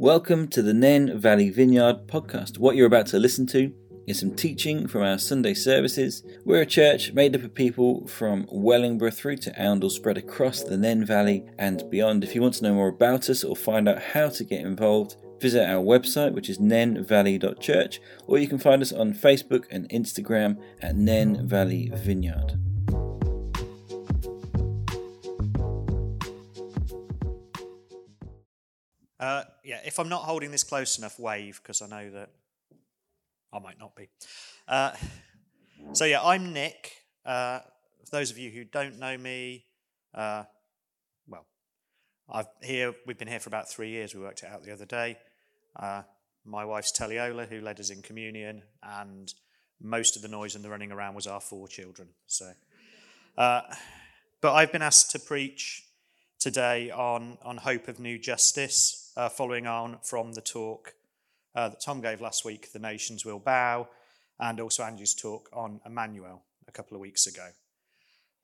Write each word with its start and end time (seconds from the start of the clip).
Welcome 0.00 0.46
to 0.50 0.62
the 0.62 0.72
Nene 0.72 1.18
Valley 1.18 1.50
Vineyard 1.50 2.06
podcast. 2.06 2.56
What 2.56 2.76
you're 2.76 2.86
about 2.86 3.08
to 3.08 3.18
listen 3.18 3.48
to 3.48 3.72
is 4.06 4.20
some 4.20 4.32
teaching 4.32 4.86
from 4.86 5.02
our 5.02 5.18
Sunday 5.18 5.54
services. 5.54 6.22
We're 6.44 6.60
a 6.60 6.66
church 6.66 7.12
made 7.14 7.34
up 7.34 7.42
of 7.42 7.52
people 7.52 8.06
from 8.06 8.46
Wellingborough 8.48 9.10
through 9.10 9.38
to 9.38 9.50
Oundle, 9.60 9.90
spread 9.90 10.16
across 10.16 10.62
the 10.62 10.76
Nene 10.76 11.04
Valley 11.04 11.46
and 11.58 11.82
beyond. 11.90 12.22
If 12.22 12.36
you 12.36 12.42
want 12.42 12.54
to 12.54 12.62
know 12.62 12.74
more 12.74 12.86
about 12.86 13.28
us 13.28 13.42
or 13.42 13.56
find 13.56 13.88
out 13.88 14.00
how 14.00 14.28
to 14.28 14.44
get 14.44 14.60
involved, 14.60 15.16
visit 15.40 15.68
our 15.68 15.82
website, 15.82 16.32
which 16.32 16.48
is 16.48 16.58
nenevalley.church, 16.58 18.00
or 18.28 18.38
you 18.38 18.46
can 18.46 18.58
find 18.58 18.82
us 18.82 18.92
on 18.92 19.14
Facebook 19.14 19.64
and 19.72 19.88
Instagram 19.88 20.62
at 20.80 20.94
Nene 20.94 21.44
Valley 21.44 21.90
Vineyard. 21.92 22.56
Uh, 29.20 29.42
yeah, 29.64 29.80
if 29.84 29.98
I'm 29.98 30.08
not 30.08 30.22
holding 30.22 30.50
this 30.50 30.62
close 30.62 30.98
enough, 30.98 31.18
wave 31.18 31.60
because 31.62 31.82
I 31.82 31.88
know 31.88 32.10
that 32.10 32.30
I 33.52 33.58
might 33.58 33.78
not 33.78 33.96
be. 33.96 34.08
Uh, 34.68 34.92
so 35.92 36.04
yeah, 36.04 36.22
I'm 36.22 36.52
Nick. 36.52 36.92
Uh, 37.24 37.60
for 38.04 38.16
those 38.16 38.30
of 38.30 38.38
you 38.38 38.50
who 38.50 38.64
don't 38.64 38.98
know 38.98 39.18
me, 39.18 39.64
uh, 40.14 40.44
well, 41.26 41.46
I've 42.30 42.46
here. 42.62 42.94
We've 43.06 43.18
been 43.18 43.28
here 43.28 43.40
for 43.40 43.48
about 43.48 43.68
three 43.68 43.90
years. 43.90 44.14
We 44.14 44.20
worked 44.20 44.44
it 44.44 44.50
out 44.50 44.62
the 44.62 44.72
other 44.72 44.86
day. 44.86 45.18
Uh, 45.74 46.02
my 46.44 46.64
wife's 46.64 46.92
Teliola, 46.92 47.48
who 47.48 47.60
led 47.60 47.80
us 47.80 47.90
in 47.90 48.02
communion, 48.02 48.62
and 48.82 49.34
most 49.80 50.14
of 50.14 50.22
the 50.22 50.28
noise 50.28 50.54
and 50.54 50.64
the 50.64 50.70
running 50.70 50.92
around 50.92 51.14
was 51.14 51.26
our 51.26 51.40
four 51.40 51.66
children. 51.66 52.08
So, 52.26 52.52
uh, 53.36 53.62
but 54.40 54.52
I've 54.54 54.70
been 54.70 54.82
asked 54.82 55.10
to 55.10 55.18
preach 55.18 55.84
today 56.38 56.92
on 56.92 57.36
on 57.42 57.56
hope 57.56 57.88
of 57.88 57.98
new 57.98 58.16
justice 58.16 59.07
uh, 59.18 59.28
following 59.28 59.66
on 59.66 59.98
from 60.02 60.32
the 60.32 60.40
talk 60.40 60.94
uh, 61.54 61.68
that 61.68 61.80
Tom 61.80 62.00
gave 62.00 62.20
last 62.20 62.44
week, 62.44 62.72
The 62.72 62.78
Nations 62.78 63.26
Will 63.26 63.40
Bow, 63.40 63.88
and 64.38 64.60
also 64.60 64.84
Andrew's 64.84 65.14
talk 65.14 65.50
on 65.52 65.80
Emmanuel 65.84 66.44
a 66.68 66.72
couple 66.72 66.94
of 66.94 67.00
weeks 67.00 67.26
ago. 67.26 67.48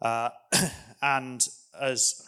Uh, 0.03 0.31
and 1.03 1.47
as, 1.81 2.27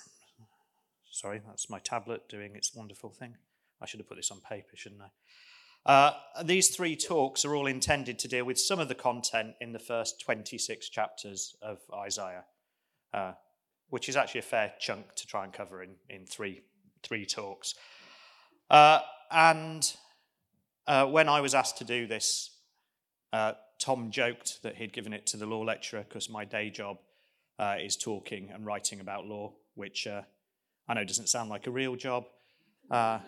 sorry, 1.11 1.41
that's 1.45 1.69
my 1.69 1.81
tablet 1.81 2.29
doing 2.29 2.55
its 2.55 2.73
wonderful 2.75 3.11
thing. 3.11 3.35
I 3.83 3.87
should 3.87 3.99
have 3.99 4.09
put 4.09 4.17
this 4.17 4.31
on 4.31 4.41
paper, 4.41 4.77
shouldn't 4.77 5.03
I? 5.03 5.93
Uh, 5.93 6.13
these 6.45 6.75
three 6.75 6.95
talks 6.97 7.45
are 7.45 7.55
all 7.55 7.67
intended 7.67 8.19
to 8.21 8.29
deal 8.29 8.45
with 8.45 8.59
some 8.59 8.79
of 8.79 8.89
the 8.89 8.95
content 8.95 9.55
in 9.61 9.73
the 9.73 9.79
first 9.79 10.21
26 10.21 10.89
chapters 10.89 11.57
of 11.63 11.79
Isaiah, 11.93 12.45
uh, 13.13 13.33
which 13.91 14.09
is 14.09 14.17
actually 14.17 14.41
a 14.41 14.45
fair 14.45 14.73
chunk 14.79 15.15
to 15.17 15.27
try 15.27 15.43
and 15.43 15.53
cover 15.53 15.83
in, 15.83 15.97
in 16.09 16.27
three, 16.27 16.63
three 17.03 17.27
talks. 17.27 17.75
Uh, 18.71 19.01
and 19.31 19.93
uh, 20.87 21.07
when 21.07 21.29
I 21.29 21.41
was 21.41 21.55
asked 21.55 21.79
to 21.79 21.85
do 21.85 22.07
this, 22.07 22.51
uh, 23.33 23.53
Tom 23.79 24.11
joked 24.11 24.63
that 24.63 24.77
he'd 24.77 24.93
given 24.93 25.13
it 25.13 25.27
to 25.27 25.37
the 25.37 25.47
law 25.47 25.61
lecturer 25.61 26.05
because 26.09 26.31
my 26.31 26.45
day 26.45 26.71
job 26.71 26.99
uh, 27.59 27.77
is 27.81 27.97
talking 27.97 28.51
and 28.53 28.65
writing 28.65 29.01
about 29.01 29.27
law, 29.27 29.53
which 29.75 30.07
uh, 30.07 30.23
I 30.89 30.95
know 30.95 31.05
doesn't 31.05 31.29
sound 31.29 31.51
like 31.51 31.67
a 31.67 31.71
real 31.71 31.97
job. 31.97 32.25
Uh, 32.91 33.19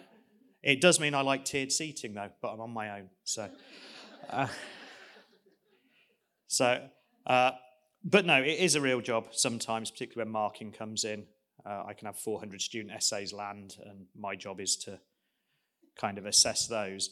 it 0.62 0.80
does 0.80 0.98
mean 0.98 1.14
I 1.14 1.20
like 1.20 1.44
tiered 1.44 1.72
seating, 1.72 2.14
though, 2.14 2.30
but 2.40 2.52
I'm 2.52 2.60
on 2.60 2.70
my 2.70 2.98
own. 2.98 3.10
So, 3.24 3.48
so 6.48 6.88
but 8.04 8.26
no, 8.26 8.42
it 8.42 8.58
is 8.58 8.74
a 8.74 8.80
real 8.80 9.00
job 9.00 9.28
sometimes, 9.32 9.90
particularly 9.90 10.26
when 10.26 10.32
marking 10.32 10.72
comes 10.72 11.04
in. 11.04 11.26
I 11.66 11.92
can 11.92 12.06
have 12.06 12.16
400 12.18 12.62
student 12.62 12.94
essays 12.94 13.32
land, 13.32 13.76
and 13.84 14.06
my 14.16 14.34
job 14.34 14.58
is 14.58 14.76
to 14.76 14.98
kind 15.98 16.18
of 16.18 16.26
assess 16.26 16.66
those. 16.66 17.10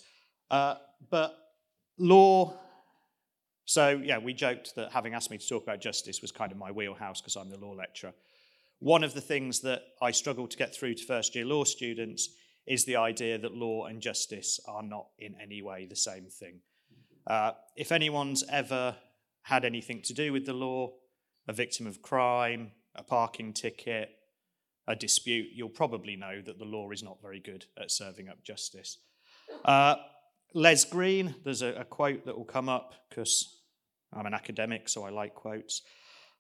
Uh, 0.50 0.76
but 1.10 1.36
law, 1.98 2.58
so 3.64 4.00
yeah, 4.02 4.18
we 4.18 4.32
joked 4.32 4.74
that 4.76 4.92
having 4.92 5.14
asked 5.14 5.30
me 5.30 5.38
to 5.38 5.48
talk 5.48 5.62
about 5.62 5.80
justice 5.80 6.22
was 6.22 6.32
kind 6.32 6.52
of 6.52 6.58
my 6.58 6.70
wheelhouse 6.70 7.20
because 7.20 7.36
I'm 7.36 7.50
the 7.50 7.58
law 7.58 7.72
lecturer. 7.72 8.14
One 8.78 9.04
of 9.04 9.14
the 9.14 9.20
things 9.20 9.60
that 9.60 9.82
I 10.00 10.10
struggle 10.10 10.46
to 10.46 10.56
get 10.56 10.74
through 10.74 10.94
to 10.94 11.04
first 11.04 11.34
year 11.34 11.44
law 11.44 11.64
students 11.64 12.30
is 12.66 12.84
the 12.84 12.96
idea 12.96 13.38
that 13.38 13.54
law 13.54 13.86
and 13.86 14.00
justice 14.00 14.60
are 14.66 14.82
not 14.82 15.06
in 15.18 15.34
any 15.40 15.62
way 15.62 15.86
the 15.86 15.96
same 15.96 16.26
thing. 16.26 16.60
Uh, 17.26 17.52
if 17.76 17.90
anyone's 17.90 18.44
ever 18.50 18.96
had 19.42 19.64
anything 19.64 20.02
to 20.02 20.12
do 20.12 20.32
with 20.32 20.46
the 20.46 20.52
law, 20.52 20.92
a 21.48 21.52
victim 21.52 21.86
of 21.86 22.02
crime, 22.02 22.72
a 22.94 23.02
parking 23.02 23.52
ticket, 23.52 24.10
a 24.88 24.94
dispute, 24.94 25.48
you'll 25.52 25.68
probably 25.68 26.16
know 26.16 26.40
that 26.44 26.58
the 26.58 26.64
law 26.64 26.90
is 26.90 27.02
not 27.02 27.20
very 27.20 27.40
good 27.40 27.64
at 27.80 27.90
serving 27.90 28.28
up 28.28 28.42
justice. 28.44 28.98
Uh, 29.64 29.96
Les 30.54 30.84
Green, 30.84 31.34
there's 31.44 31.62
a, 31.62 31.74
a, 31.74 31.84
quote 31.84 32.24
that 32.24 32.36
will 32.36 32.44
come 32.44 32.68
up 32.68 32.94
because 33.08 33.60
I'm 34.12 34.26
an 34.26 34.34
academic, 34.34 34.88
so 34.88 35.04
I 35.04 35.10
like 35.10 35.34
quotes. 35.34 35.82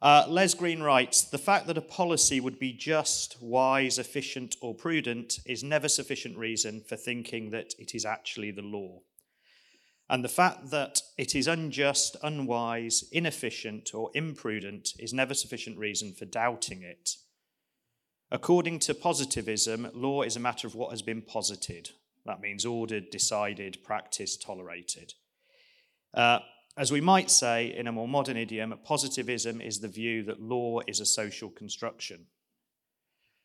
Uh, 0.00 0.24
Les 0.28 0.54
Green 0.54 0.82
writes 0.82 1.22
The 1.22 1.38
fact 1.38 1.66
that 1.66 1.78
a 1.78 1.82
policy 1.82 2.40
would 2.40 2.58
be 2.58 2.72
just, 2.72 3.40
wise, 3.40 3.98
efficient, 3.98 4.56
or 4.60 4.74
prudent 4.74 5.40
is 5.46 5.64
never 5.64 5.88
sufficient 5.88 6.36
reason 6.36 6.82
for 6.88 6.96
thinking 6.96 7.50
that 7.50 7.74
it 7.78 7.94
is 7.94 8.04
actually 8.04 8.50
the 8.50 8.62
law. 8.62 9.00
And 10.08 10.22
the 10.22 10.28
fact 10.28 10.70
that 10.70 11.00
it 11.18 11.34
is 11.34 11.48
unjust, 11.48 12.16
unwise, 12.22 13.04
inefficient, 13.10 13.92
or 13.92 14.10
imprudent 14.14 14.90
is 14.98 15.12
never 15.12 15.34
sufficient 15.34 15.78
reason 15.78 16.12
for 16.12 16.26
doubting 16.26 16.82
it. 16.82 17.16
According 18.30 18.80
to 18.80 18.94
positivism, 18.94 19.88
law 19.94 20.22
is 20.22 20.36
a 20.36 20.40
matter 20.40 20.66
of 20.66 20.74
what 20.74 20.90
has 20.90 21.02
been 21.02 21.22
posited. 21.22 21.90
That 22.24 22.40
means 22.40 22.66
ordered, 22.66 23.10
decided, 23.10 23.78
practiced, 23.84 24.42
tolerated. 24.42 25.14
Uh, 26.12 26.40
as 26.76 26.90
we 26.90 27.00
might 27.00 27.30
say 27.30 27.74
in 27.74 27.86
a 27.86 27.92
more 27.92 28.08
modern 28.08 28.36
idiom, 28.36 28.74
positivism 28.84 29.60
is 29.60 29.78
the 29.78 29.88
view 29.88 30.24
that 30.24 30.42
law 30.42 30.80
is 30.86 30.98
a 31.00 31.06
social 31.06 31.48
construction. 31.48 32.26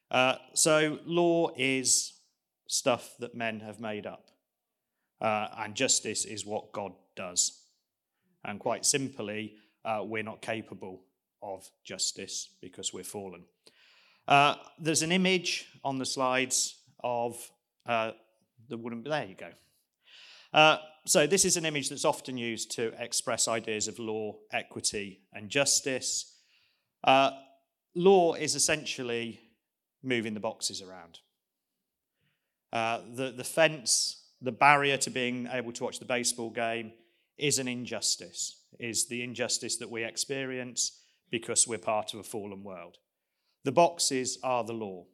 Uh, 0.09 0.35
so, 0.53 0.99
law 1.05 1.49
is 1.55 2.13
stuff 2.67 3.13
that 3.19 3.35
men 3.35 3.59
have 3.59 3.79
made 3.79 4.05
up, 4.05 4.31
uh, 5.21 5.47
and 5.59 5.75
justice 5.75 6.25
is 6.25 6.45
what 6.45 6.73
God 6.73 6.91
does. 7.15 7.61
And 8.43 8.59
quite 8.59 8.85
simply, 8.85 9.55
uh, 9.85 10.01
we're 10.03 10.23
not 10.23 10.41
capable 10.41 11.03
of 11.41 11.69
justice 11.83 12.49
because 12.61 12.93
we're 12.93 13.03
fallen. 13.03 13.43
Uh, 14.27 14.55
there's 14.79 15.01
an 15.01 15.11
image 15.11 15.67
on 15.83 15.97
the 15.97 16.05
slides 16.05 16.75
of 17.03 17.35
uh, 17.85 18.11
the 18.69 18.77
wooden. 18.77 19.03
There 19.03 19.25
you 19.25 19.35
go. 19.35 19.49
Uh, 20.53 20.77
so, 21.05 21.25
this 21.25 21.45
is 21.45 21.57
an 21.57 21.65
image 21.65 21.89
that's 21.89 22.05
often 22.05 22.37
used 22.37 22.71
to 22.71 22.93
express 23.01 23.47
ideas 23.47 23.87
of 23.87 23.97
law, 23.97 24.35
equity, 24.51 25.21
and 25.33 25.49
justice. 25.49 26.37
Uh, 27.03 27.31
law 27.95 28.33
is 28.33 28.55
essentially 28.55 29.39
moving 30.03 30.33
the 30.33 30.39
boxes 30.39 30.81
around. 30.81 31.19
Uh, 32.71 33.01
the, 33.15 33.31
the 33.31 33.43
fence, 33.43 34.27
the 34.41 34.51
barrier 34.51 34.97
to 34.97 35.09
being 35.09 35.47
able 35.51 35.71
to 35.73 35.83
watch 35.83 35.99
the 35.99 36.05
baseball 36.05 36.49
game, 36.49 36.91
is 37.37 37.59
an 37.59 37.67
injustice, 37.67 38.63
is 38.79 39.07
the 39.07 39.23
injustice 39.23 39.77
that 39.77 39.89
we 39.89 40.03
experience 40.03 40.99
because 41.31 41.67
we're 41.67 41.77
part 41.77 42.13
of 42.13 42.19
a 42.19 42.23
fallen 42.23 42.63
world. 42.63 42.97
The 43.63 43.71
boxes 43.71 44.39
are 44.43 44.63
the 44.63 44.73
law. 44.73 45.05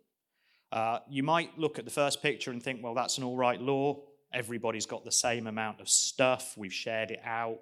Uh, 0.72 1.00
you 1.10 1.24
might 1.24 1.58
look 1.58 1.80
at 1.80 1.86
the 1.86 1.92
first 1.92 2.22
picture 2.22 2.52
and 2.52 2.62
think, 2.62 2.84
well, 2.84 2.94
that's 2.94 3.18
an 3.18 3.24
all 3.24 3.38
right 3.38 3.62
law. 3.62 4.04
Everybody's 4.34 4.86
got 4.86 5.06
the 5.06 5.12
same 5.12 5.48
amount 5.48 5.80
of 5.80 5.90
stuff. 5.90 6.58
We've 6.58 6.74
shared 6.74 7.12
it 7.12 7.22
out. 7.24 7.60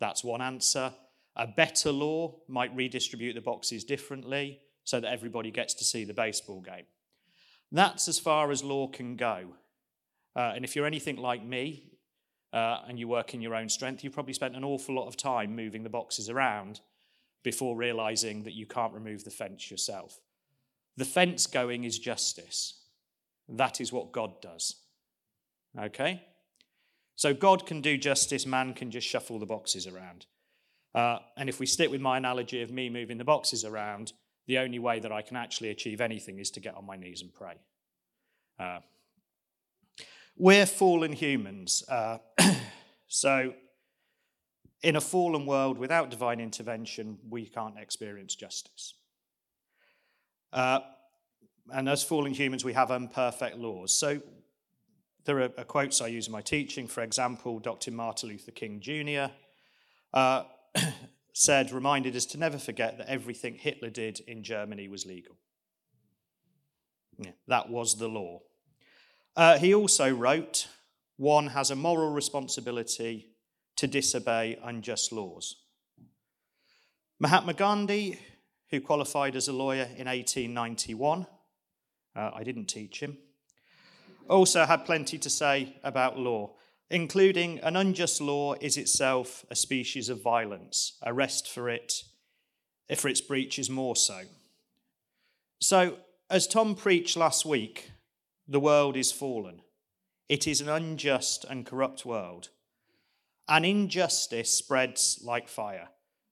That's 0.00 0.24
one 0.24 0.42
answer. 0.42 0.92
A 1.36 1.46
better 1.46 1.92
law 1.92 2.36
might 2.48 2.74
redistribute 2.74 3.34
the 3.34 3.42
boxes 3.42 3.84
differently 3.84 4.60
so 4.84 5.00
that 5.00 5.12
everybody 5.12 5.50
gets 5.50 5.74
to 5.74 5.84
see 5.84 6.04
the 6.04 6.14
baseball 6.14 6.60
game. 6.60 6.84
That's 7.72 8.08
as 8.08 8.18
far 8.18 8.50
as 8.50 8.62
law 8.62 8.88
can 8.88 9.16
go. 9.16 9.48
Uh, 10.34 10.52
and 10.54 10.64
if 10.64 10.76
you're 10.76 10.86
anything 10.86 11.16
like 11.16 11.44
me 11.44 11.90
uh, 12.52 12.80
and 12.88 12.98
you 12.98 13.08
work 13.08 13.34
in 13.34 13.40
your 13.40 13.54
own 13.54 13.68
strength, 13.68 14.04
you've 14.04 14.12
probably 14.12 14.32
spent 14.32 14.56
an 14.56 14.64
awful 14.64 14.94
lot 14.94 15.08
of 15.08 15.16
time 15.16 15.54
moving 15.54 15.82
the 15.82 15.90
boxes 15.90 16.30
around 16.30 16.80
before 17.46 17.76
realizing 17.76 18.42
that 18.42 18.54
you 18.54 18.66
can't 18.66 18.92
remove 18.92 19.22
the 19.22 19.30
fence 19.30 19.70
yourself. 19.70 20.18
The 20.96 21.04
fence 21.04 21.46
going 21.46 21.84
is 21.84 21.96
justice. 21.96 22.80
That 23.48 23.80
is 23.80 23.92
what 23.92 24.10
God 24.10 24.42
does. 24.42 24.74
Okay? 25.78 26.24
So 27.14 27.32
God 27.32 27.64
can 27.64 27.80
do 27.80 27.96
justice, 27.96 28.46
man 28.46 28.74
can 28.74 28.90
just 28.90 29.06
shuffle 29.06 29.38
the 29.38 29.46
boxes 29.46 29.86
around. 29.86 30.26
Uh, 30.92 31.18
and 31.36 31.48
if 31.48 31.60
we 31.60 31.66
stick 31.66 31.88
with 31.88 32.00
my 32.00 32.16
analogy 32.16 32.62
of 32.62 32.72
me 32.72 32.90
moving 32.90 33.16
the 33.16 33.22
boxes 33.22 33.64
around, 33.64 34.12
the 34.48 34.58
only 34.58 34.80
way 34.80 34.98
that 34.98 35.12
I 35.12 35.22
can 35.22 35.36
actually 35.36 35.68
achieve 35.68 36.00
anything 36.00 36.40
is 36.40 36.50
to 36.50 36.58
get 36.58 36.74
on 36.74 36.84
my 36.84 36.96
knees 36.96 37.22
and 37.22 37.32
pray. 37.32 37.54
Uh, 38.58 38.80
we're 40.36 40.66
fallen 40.66 41.12
humans. 41.12 41.84
Uh, 41.88 42.18
so 43.06 43.54
in 44.82 44.96
a 44.96 45.00
fallen 45.00 45.46
world 45.46 45.78
without 45.78 46.10
divine 46.10 46.40
intervention, 46.40 47.18
we 47.28 47.46
can't 47.46 47.78
experience 47.78 48.34
justice. 48.34 48.94
Uh, 50.52 50.80
and 51.72 51.88
as 51.88 52.02
fallen 52.02 52.32
humans, 52.32 52.64
we 52.64 52.72
have 52.72 52.90
imperfect 52.90 53.56
laws. 53.56 53.94
So 53.94 54.20
there 55.24 55.40
are 55.40 55.48
quotes 55.48 56.00
I 56.00 56.06
use 56.08 56.26
in 56.26 56.32
my 56.32 56.40
teaching. 56.40 56.86
For 56.86 57.02
example, 57.02 57.58
Dr. 57.58 57.90
Martin 57.90 58.28
Luther 58.28 58.52
King 58.52 58.80
Jr. 58.80 59.32
Uh, 60.12 60.44
said, 61.32 61.72
reminded 61.72 62.14
us 62.16 62.24
to 62.26 62.38
never 62.38 62.58
forget 62.58 62.98
that 62.98 63.08
everything 63.08 63.56
Hitler 63.56 63.90
did 63.90 64.20
in 64.20 64.42
Germany 64.42 64.88
was 64.88 65.04
legal. 65.04 65.36
Yeah, 67.18 67.32
that 67.48 67.68
was 67.68 67.96
the 67.98 68.08
law. 68.08 68.40
Uh, 69.34 69.58
he 69.58 69.74
also 69.74 70.10
wrote, 70.10 70.68
one 71.16 71.48
has 71.48 71.70
a 71.70 71.76
moral 71.76 72.10
responsibility 72.12 73.35
to 73.76 73.86
disobey 73.86 74.58
unjust 74.62 75.12
laws. 75.12 75.56
Mahatma 77.18 77.54
Gandhi, 77.54 78.18
who 78.70 78.80
qualified 78.80 79.36
as 79.36 79.48
a 79.48 79.52
lawyer 79.52 79.84
in 79.96 80.06
1891, 80.06 81.26
uh, 82.14 82.30
I 82.34 82.44
didn't 82.44 82.66
teach 82.66 83.00
him, 83.00 83.18
also 84.28 84.64
had 84.64 84.84
plenty 84.84 85.18
to 85.18 85.30
say 85.30 85.76
about 85.82 86.18
law 86.18 86.56
including 86.90 87.58
an 87.60 87.76
unjust 87.76 88.20
law 88.20 88.54
is 88.54 88.76
itself 88.76 89.44
a 89.50 89.56
species 89.56 90.08
of 90.08 90.22
violence. 90.22 90.98
Arrest 91.04 91.50
for 91.50 91.68
it, 91.68 92.04
if 92.88 93.00
for 93.00 93.08
its 93.08 93.20
breach 93.20 93.58
is 93.58 93.68
more 93.68 93.96
so. 93.96 94.20
So, 95.60 95.98
as 96.30 96.46
Tom 96.46 96.74
preached 96.74 97.16
last 97.16 97.44
week, 97.44 97.90
the 98.46 98.60
world 98.60 98.96
is 98.96 99.10
fallen. 99.12 99.62
It 100.28 100.46
is 100.46 100.60
an 100.60 100.68
unjust 100.68 101.44
and 101.48 101.66
corrupt 101.66 102.04
world. 102.04 102.50
And 103.48 103.64
injustice 103.64 104.52
spreads 104.52 105.20
like 105.22 105.48
fire. 105.48 105.88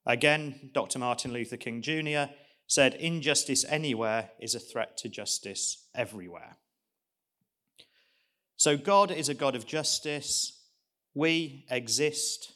Again, 0.06 0.70
Dr. 0.72 0.98
Martin 0.98 1.32
Luther 1.32 1.56
King 1.56 1.80
Jr. 1.80 2.32
said, 2.66 2.94
Injustice 2.94 3.64
anywhere 3.68 4.30
is 4.40 4.54
a 4.54 4.60
threat 4.60 4.96
to 4.98 5.08
justice 5.08 5.88
everywhere. 5.94 6.56
So 8.56 8.76
God 8.76 9.10
is 9.10 9.28
a 9.28 9.34
God 9.34 9.54
of 9.54 9.66
justice. 9.66 10.60
We 11.14 11.64
exist 11.70 12.52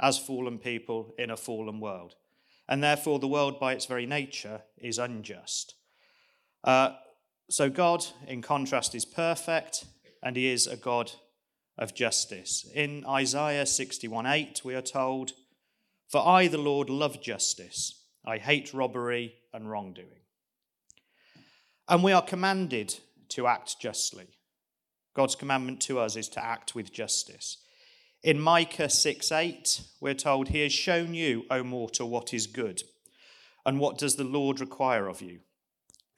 as 0.00 0.18
fallen 0.18 0.58
people 0.58 1.14
in 1.18 1.30
a 1.30 1.36
fallen 1.36 1.80
world. 1.80 2.14
And 2.68 2.82
therefore, 2.82 3.18
the 3.18 3.28
world, 3.28 3.60
by 3.60 3.74
its 3.74 3.86
very 3.86 4.06
nature, 4.06 4.62
is 4.78 4.98
unjust. 4.98 5.74
Uh, 6.62 6.92
so, 7.50 7.68
God, 7.68 8.06
in 8.26 8.40
contrast, 8.40 8.94
is 8.94 9.04
perfect, 9.04 9.84
and 10.22 10.34
He 10.34 10.46
is 10.46 10.66
a 10.66 10.76
God 10.76 11.12
of 11.78 11.94
justice. 11.94 12.66
In 12.74 13.04
Isaiah 13.06 13.66
61 13.66 14.26
8, 14.26 14.62
we 14.64 14.74
are 14.74 14.82
told, 14.82 15.32
For 16.08 16.26
I, 16.26 16.48
the 16.48 16.58
Lord, 16.58 16.88
love 16.88 17.22
justice. 17.22 18.02
I 18.26 18.38
hate 18.38 18.72
robbery 18.72 19.36
and 19.52 19.70
wrongdoing. 19.70 20.22
And 21.88 22.02
we 22.02 22.12
are 22.12 22.22
commanded 22.22 22.98
to 23.30 23.46
act 23.46 23.78
justly. 23.80 24.28
God's 25.14 25.36
commandment 25.36 25.80
to 25.82 25.98
us 25.98 26.16
is 26.16 26.28
to 26.30 26.44
act 26.44 26.74
with 26.74 26.92
justice. 26.92 27.58
In 28.22 28.40
Micah 28.40 28.88
6 28.88 29.30
8, 29.30 29.82
we're 30.00 30.14
told, 30.14 30.48
He 30.48 30.62
has 30.62 30.72
shown 30.72 31.14
you, 31.14 31.44
O 31.50 31.62
mortal, 31.62 32.08
what 32.08 32.32
is 32.32 32.46
good. 32.46 32.82
And 33.66 33.78
what 33.78 33.98
does 33.98 34.16
the 34.16 34.24
Lord 34.24 34.60
require 34.60 35.08
of 35.08 35.22
you? 35.22 35.40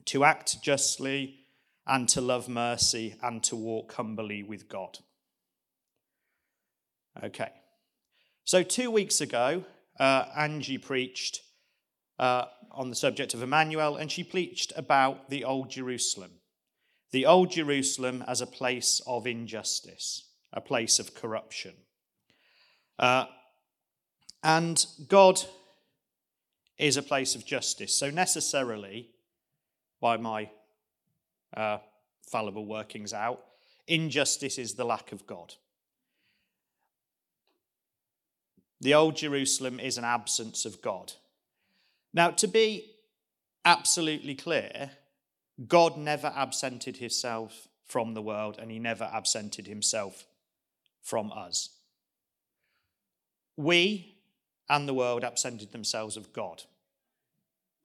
To 0.06 0.24
act 0.24 0.62
justly 0.62 1.40
and 1.86 2.08
to 2.08 2.20
love 2.20 2.48
mercy 2.48 3.16
and 3.22 3.42
to 3.44 3.56
walk 3.56 3.94
humbly 3.94 4.42
with 4.42 4.68
God. 4.68 4.98
Okay. 7.22 7.50
So, 8.44 8.62
two 8.62 8.90
weeks 8.90 9.20
ago, 9.20 9.64
uh, 9.98 10.26
Angie 10.36 10.78
preached 10.78 11.40
uh, 12.18 12.46
on 12.70 12.90
the 12.90 12.96
subject 12.96 13.34
of 13.34 13.42
Emmanuel, 13.42 13.96
and 13.96 14.10
she 14.10 14.22
preached 14.22 14.72
about 14.76 15.30
the 15.30 15.44
Old 15.44 15.70
Jerusalem 15.70 16.30
the 17.16 17.26
Old 17.26 17.50
Jerusalem 17.50 18.24
as 18.26 18.40
a 18.40 18.46
place 18.46 19.00
of 19.06 19.26
injustice, 19.26 20.28
a 20.52 20.60
place 20.60 20.98
of 20.98 21.14
corruption. 21.14 21.72
Uh, 22.98 23.26
and 24.42 24.84
God 25.08 25.40
is 26.78 26.96
a 26.96 27.02
place 27.02 27.34
of 27.34 27.46
justice. 27.46 27.94
So, 27.94 28.10
necessarily, 28.10 29.10
by 30.00 30.16
my 30.16 30.50
uh, 31.56 31.78
fallible 32.30 32.66
workings 32.66 33.12
out, 33.12 33.42
injustice 33.86 34.58
is 34.58 34.74
the 34.74 34.84
lack 34.84 35.12
of 35.12 35.26
God. 35.26 35.54
The 38.80 38.94
Old 38.94 39.16
Jerusalem 39.16 39.80
is 39.80 39.98
an 39.98 40.04
absence 40.04 40.64
of 40.64 40.82
God. 40.82 41.12
Now, 42.12 42.30
to 42.30 42.46
be 42.46 42.90
absolutely 43.64 44.34
clear, 44.34 44.90
God 45.66 45.96
never 45.96 46.32
absented 46.34 46.98
himself 46.98 47.68
from 47.86 48.14
the 48.14 48.22
world 48.22 48.56
and 48.58 48.70
he 48.70 48.78
never 48.78 49.04
absented 49.12 49.66
himself 49.66 50.26
from 51.02 51.32
us. 51.32 51.70
We 53.56 54.16
and 54.68 54.88
the 54.88 54.94
world 54.94 55.24
absented 55.24 55.72
themselves 55.72 56.16
of 56.16 56.32
God. 56.32 56.62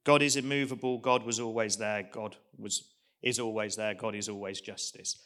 God 0.04 0.22
is 0.22 0.36
immovable. 0.36 0.98
God 0.98 1.24
was 1.24 1.40
always 1.40 1.78
there. 1.78 2.08
God 2.12 2.36
was, 2.58 2.84
is 3.22 3.40
always 3.40 3.76
there. 3.76 3.94
God 3.94 4.16
is 4.16 4.28
always 4.28 4.60
justice. 4.60 5.18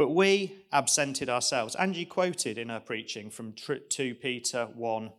But 0.00 0.14
we 0.14 0.64
absented 0.72 1.28
ourselves. 1.28 1.74
Angie 1.74 2.06
quoted 2.06 2.56
in 2.56 2.70
her 2.70 2.80
preaching 2.80 3.28
from 3.28 3.52
2 3.52 4.14
Peter 4.14 4.66
1 4.74 5.12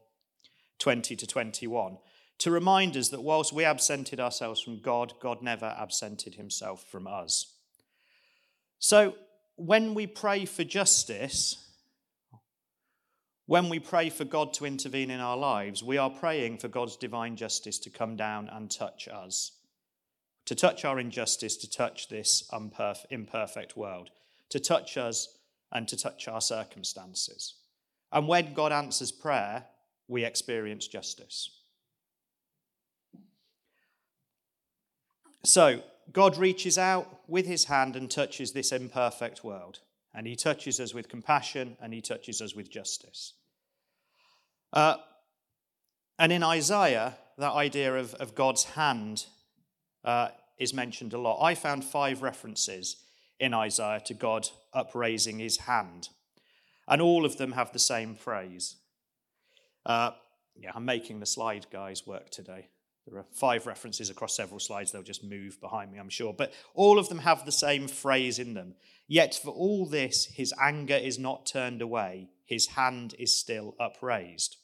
20 0.80 1.16
to 1.16 1.28
21 1.28 1.98
to 2.40 2.50
remind 2.50 2.98
us 2.98 3.10
that 3.10 3.22
whilst 3.22 3.54
we 3.54 3.64
absented 3.64 4.20
ourselves 4.20 4.60
from 4.60 4.82
God, 4.82 5.14
God 5.22 5.44
never 5.44 5.68
absented 5.80 6.34
himself 6.34 6.84
from 6.90 7.06
us. 7.06 7.58
So 8.80 9.14
when 9.56 9.94
we 9.94 10.08
pray 10.08 10.46
for 10.46 10.64
justice, 10.64 11.64
when 13.46 13.70
we 13.70 13.78
pray 13.78 14.10
for 14.10 14.26
God 14.26 14.52
to 14.56 14.66
intervene 14.66 15.12
in 15.12 15.20
our 15.20 15.38
lives, 15.38 15.84
we 15.84 16.00
are 16.00 16.10
praying 16.10 16.58
for 16.58 16.70
God's 16.70 16.98
divine 16.98 17.36
justice 17.36 17.78
to 17.78 17.92
come 17.92 18.16
down 18.16 18.50
and 18.52 18.72
touch 18.72 19.08
us, 19.08 19.52
to 20.46 20.56
touch 20.56 20.86
our 20.86 21.00
injustice, 21.00 21.56
to 21.58 21.70
touch 21.70 22.10
this 22.10 22.50
imperfect 23.12 23.78
world, 23.78 24.10
to 24.52 24.60
touch 24.60 24.98
us 24.98 25.40
and 25.72 25.88
to 25.88 25.98
touch 25.98 26.28
our 26.28 26.42
circumstances. 26.42 27.56
And 28.12 28.28
when 28.28 28.54
God 28.54 28.72
answers 28.72 29.12
prayer, 29.12 29.66
we 30.08 30.26
experience 30.26 30.88
justice. 30.88 31.50
So, 35.44 35.82
God 36.12 36.38
reaches 36.38 36.78
out 36.78 37.22
with 37.28 37.46
his 37.46 37.66
hand 37.66 37.96
and 37.96 38.12
touches 38.12 38.52
this 38.52 38.72
imperfect 38.72 39.44
world. 39.44 39.80
And 40.14 40.28
he 40.28 40.36
touches 40.36 40.80
us 40.80 40.94
with 40.94 41.08
compassion 41.08 41.78
and 41.82 41.94
he 41.94 42.02
touches 42.02 42.42
us 42.42 42.54
with 42.54 42.70
justice. 42.70 43.34
Uh, 44.74 44.98
and 46.20 46.34
in 46.34 46.44
Isaiah, 46.44 47.16
that 47.38 47.54
idea 47.54 47.96
of, 47.96 48.14
of 48.16 48.36
God's 48.36 48.66
hand 48.66 49.26
uh, 50.04 50.30
is 50.58 50.74
mentioned 50.74 51.14
a 51.14 51.18
lot. 51.18 51.42
I 51.42 51.56
found 51.56 51.86
five 51.86 52.22
references 52.22 52.98
in 53.42 53.56
Isaiah 53.56 54.00
to 54.06 54.14
God 54.14 54.48
upraising 54.72 55.40
his 55.40 55.58
hand. 55.58 56.10
And 56.88 57.02
all 57.02 57.26
of 57.26 57.38
them 57.38 57.54
have 57.54 57.74
the 57.74 57.80
same 57.80 58.16
phrase. 58.16 58.76
Uh, 59.86 60.12
yeah, 60.56 60.72
I'm 60.76 60.86
making 60.86 61.20
the 61.20 61.26
slide 61.26 61.66
guys 61.72 62.06
work 62.06 62.30
today. 62.30 62.68
There 63.08 63.18
are 63.18 63.26
five 63.32 63.66
references 63.66 64.12
across 64.12 64.36
several 64.36 64.60
slides. 64.60 64.92
They'll 64.92 65.02
just 65.02 65.24
move 65.24 65.60
behind 65.60 65.92
me, 65.92 65.98
I'm 65.98 66.10
sure. 66.10 66.34
But 66.34 66.54
all 66.76 67.00
of 67.00 67.10
them 67.10 67.20
have 67.20 67.46
the 67.46 67.52
same 67.52 67.88
phrase 67.88 68.38
in 68.38 68.54
them. 68.54 68.76
Yet 69.08 69.40
for 69.44 69.50
all 69.50 69.88
this, 69.88 70.26
his 70.26 70.54
anger 70.62 70.96
is 70.96 71.18
not 71.18 71.48
turned 71.48 71.82
away, 71.82 72.30
his 72.46 72.68
hand 72.68 73.16
is 73.18 73.36
still 73.36 73.76
upraised. 73.80 74.58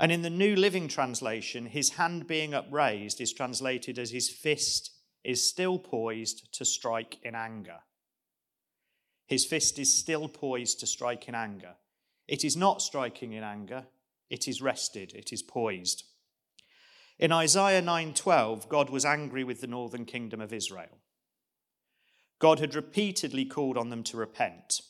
And 0.00 0.10
in 0.10 0.22
the 0.22 0.30
New 0.30 0.56
Living 0.56 0.88
Translation, 0.88 1.66
his 1.66 1.90
hand 1.90 2.26
being 2.26 2.52
upraised 2.52 3.20
is 3.20 3.32
translated 3.32 3.96
as 3.96 4.10
his 4.10 4.28
fist 4.28 4.90
is 5.24 5.48
still 5.48 5.78
poised 5.78 6.52
to 6.52 6.64
strike 6.64 7.18
in 7.22 7.34
anger. 7.34 7.78
His 9.26 9.46
fist 9.46 9.78
is 9.78 9.92
still 9.92 10.28
poised 10.28 10.80
to 10.80 10.86
strike 10.86 11.28
in 11.28 11.34
anger. 11.34 11.76
It 12.28 12.44
is 12.44 12.56
not 12.56 12.82
striking 12.82 13.32
in 13.32 13.42
anger, 13.42 13.86
it 14.30 14.46
is 14.48 14.62
rested, 14.62 15.14
it 15.14 15.32
is 15.32 15.42
poised. 15.42 16.04
In 17.18 17.32
Isaiah 17.32 17.82
9:12, 17.82 18.68
God 18.68 18.90
was 18.90 19.04
angry 19.04 19.44
with 19.44 19.60
the 19.60 19.66
northern 19.66 20.04
kingdom 20.04 20.40
of 20.40 20.52
Israel. 20.52 20.98
God 22.38 22.58
had 22.58 22.74
repeatedly 22.74 23.44
called 23.44 23.78
on 23.78 23.88
them 23.88 24.02
to 24.04 24.16
repent. 24.16 24.80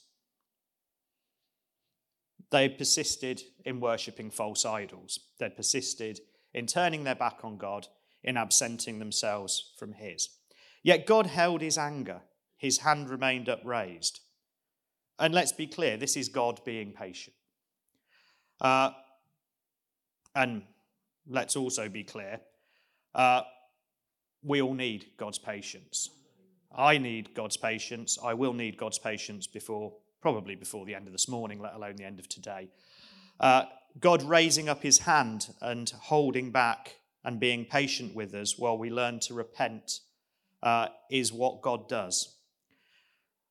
They 2.51 2.69
persisted 2.69 3.43
in 3.65 3.81
worshipping 3.81 4.31
false 4.31 4.65
idols. 4.65 5.19
They'd 5.39 5.57
persisted 5.57 6.21
in 6.53 6.67
turning 6.67 7.05
their 7.05 7.15
back 7.15 7.45
on 7.45 7.59
God, 7.59 7.89
in 8.25 8.37
absenting 8.37 8.99
themselves 8.99 9.73
from 9.79 9.93
His. 9.93 10.31
Yet 10.83 11.07
God 11.07 11.27
held 11.27 11.61
His 11.61 11.79
anger, 11.79 12.23
His 12.57 12.79
hand 12.79 13.09
remained 13.09 13.49
upraised. 13.49 14.21
And 15.19 15.33
let's 15.33 15.53
be 15.53 15.67
clear 15.67 15.97
this 15.97 16.17
is 16.17 16.29
God 16.29 16.61
being 16.65 16.93
patient. 16.93 17.37
Uh, 18.61 18.91
and 20.35 20.63
let's 21.29 21.55
also 21.57 21.89
be 21.89 22.03
clear, 22.03 22.41
uh, 23.15 23.43
we 24.43 24.61
all 24.61 24.75
need 24.75 25.07
God's 25.17 25.39
patience. 25.39 26.11
I 26.77 26.99
need 26.99 27.35
God's 27.35 27.57
patience. 27.57 28.19
I 28.23 28.35
will 28.35 28.53
need 28.53 28.77
God's 28.77 28.99
patience 28.99 29.47
before, 29.47 29.93
probably 30.21 30.57
before 30.57 30.85
the 30.85 30.95
end 30.95 31.07
of 31.07 31.13
this 31.13 31.29
morning, 31.29 31.61
let 31.61 31.75
alone 31.75 31.97
the 31.97 32.05
end 32.05 32.19
of 32.19 32.29
today. 32.29 32.69
Uh, 33.39 33.65
God 34.01 34.23
raising 34.23 34.69
up 34.69 34.83
his 34.83 34.99
hand 35.01 35.55
and 35.61 35.91
holding 35.91 36.51
back 36.51 36.97
and 37.25 37.41
being 37.41 37.65
patient 37.65 38.15
with 38.15 38.35
us 38.35 38.59
while 38.59 38.77
we 38.77 38.91
learn 38.91 39.19
to 39.21 39.35
repent 39.35 40.01
uh, 40.63 40.89
is 41.11 41.33
what 41.33 41.63
God 41.63 41.89
does. 41.89 42.37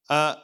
Uh, 0.09 0.35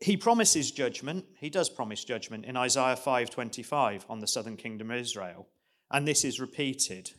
he 0.00 0.16
promises 0.16 0.70
judgment. 0.70 1.24
He 1.38 1.48
does 1.48 1.70
promise 1.70 2.04
judgment 2.04 2.44
in 2.44 2.56
Isaiah 2.56 2.96
5:25 2.96 4.04
on 4.08 4.20
the 4.20 4.26
southern 4.26 4.56
kingdom 4.56 4.90
of 4.90 4.98
Israel, 4.98 5.48
and 5.90 6.06
this 6.06 6.24
is 6.24 6.40
repeated. 6.40 7.12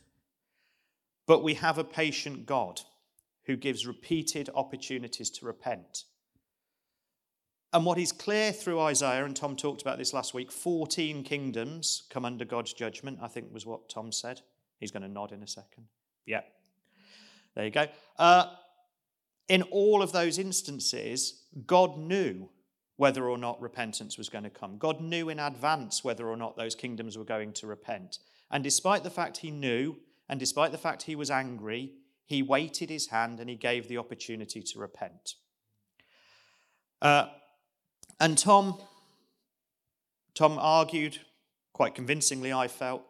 But 1.26 1.42
we 1.42 1.54
have 1.54 1.78
a 1.78 1.84
patient 1.84 2.46
God 2.46 2.82
who 3.46 3.56
gives 3.56 3.86
repeated 3.86 4.50
opportunities 4.54 5.30
to 5.30 5.46
repent. 5.46 6.04
And 7.72 7.84
what 7.84 7.98
is 7.98 8.12
clear 8.12 8.52
through 8.52 8.80
Isaiah, 8.80 9.24
and 9.24 9.34
Tom 9.34 9.56
talked 9.56 9.82
about 9.82 9.98
this 9.98 10.12
last 10.12 10.34
week 10.34 10.52
14 10.52 11.24
kingdoms 11.24 12.04
come 12.10 12.24
under 12.24 12.44
God's 12.44 12.72
judgment, 12.72 13.18
I 13.20 13.28
think 13.28 13.52
was 13.52 13.66
what 13.66 13.88
Tom 13.88 14.12
said. 14.12 14.42
He's 14.78 14.90
going 14.90 15.02
to 15.02 15.08
nod 15.08 15.32
in 15.32 15.42
a 15.42 15.46
second. 15.46 15.84
Yeah. 16.26 16.42
There 17.54 17.64
you 17.64 17.70
go. 17.70 17.86
Uh, 18.18 18.46
in 19.48 19.62
all 19.62 20.02
of 20.02 20.12
those 20.12 20.38
instances, 20.38 21.44
God 21.66 21.98
knew 21.98 22.48
whether 22.96 23.28
or 23.28 23.38
not 23.38 23.60
repentance 23.60 24.18
was 24.18 24.28
going 24.28 24.44
to 24.44 24.50
come. 24.50 24.78
God 24.78 25.00
knew 25.00 25.28
in 25.28 25.38
advance 25.38 26.02
whether 26.02 26.28
or 26.28 26.36
not 26.36 26.56
those 26.56 26.74
kingdoms 26.74 27.16
were 27.16 27.24
going 27.24 27.52
to 27.54 27.66
repent. 27.66 28.18
And 28.50 28.64
despite 28.64 29.04
the 29.04 29.10
fact 29.10 29.38
he 29.38 29.50
knew, 29.50 29.96
and 30.28 30.40
despite 30.40 30.72
the 30.72 30.78
fact 30.78 31.02
he 31.02 31.14
was 31.14 31.30
angry, 31.30 31.92
he 32.24 32.42
waited 32.42 32.90
his 32.90 33.08
hand 33.08 33.38
and 33.38 33.48
he 33.48 33.56
gave 33.56 33.88
the 33.88 33.98
opportunity 33.98 34.62
to 34.62 34.78
repent. 34.78 35.34
Uh, 37.00 37.26
and 38.18 38.36
Tom, 38.38 38.80
Tom 40.34 40.58
argued, 40.58 41.18
quite 41.72 41.94
convincingly, 41.94 42.52
I 42.52 42.68
felt, 42.68 43.02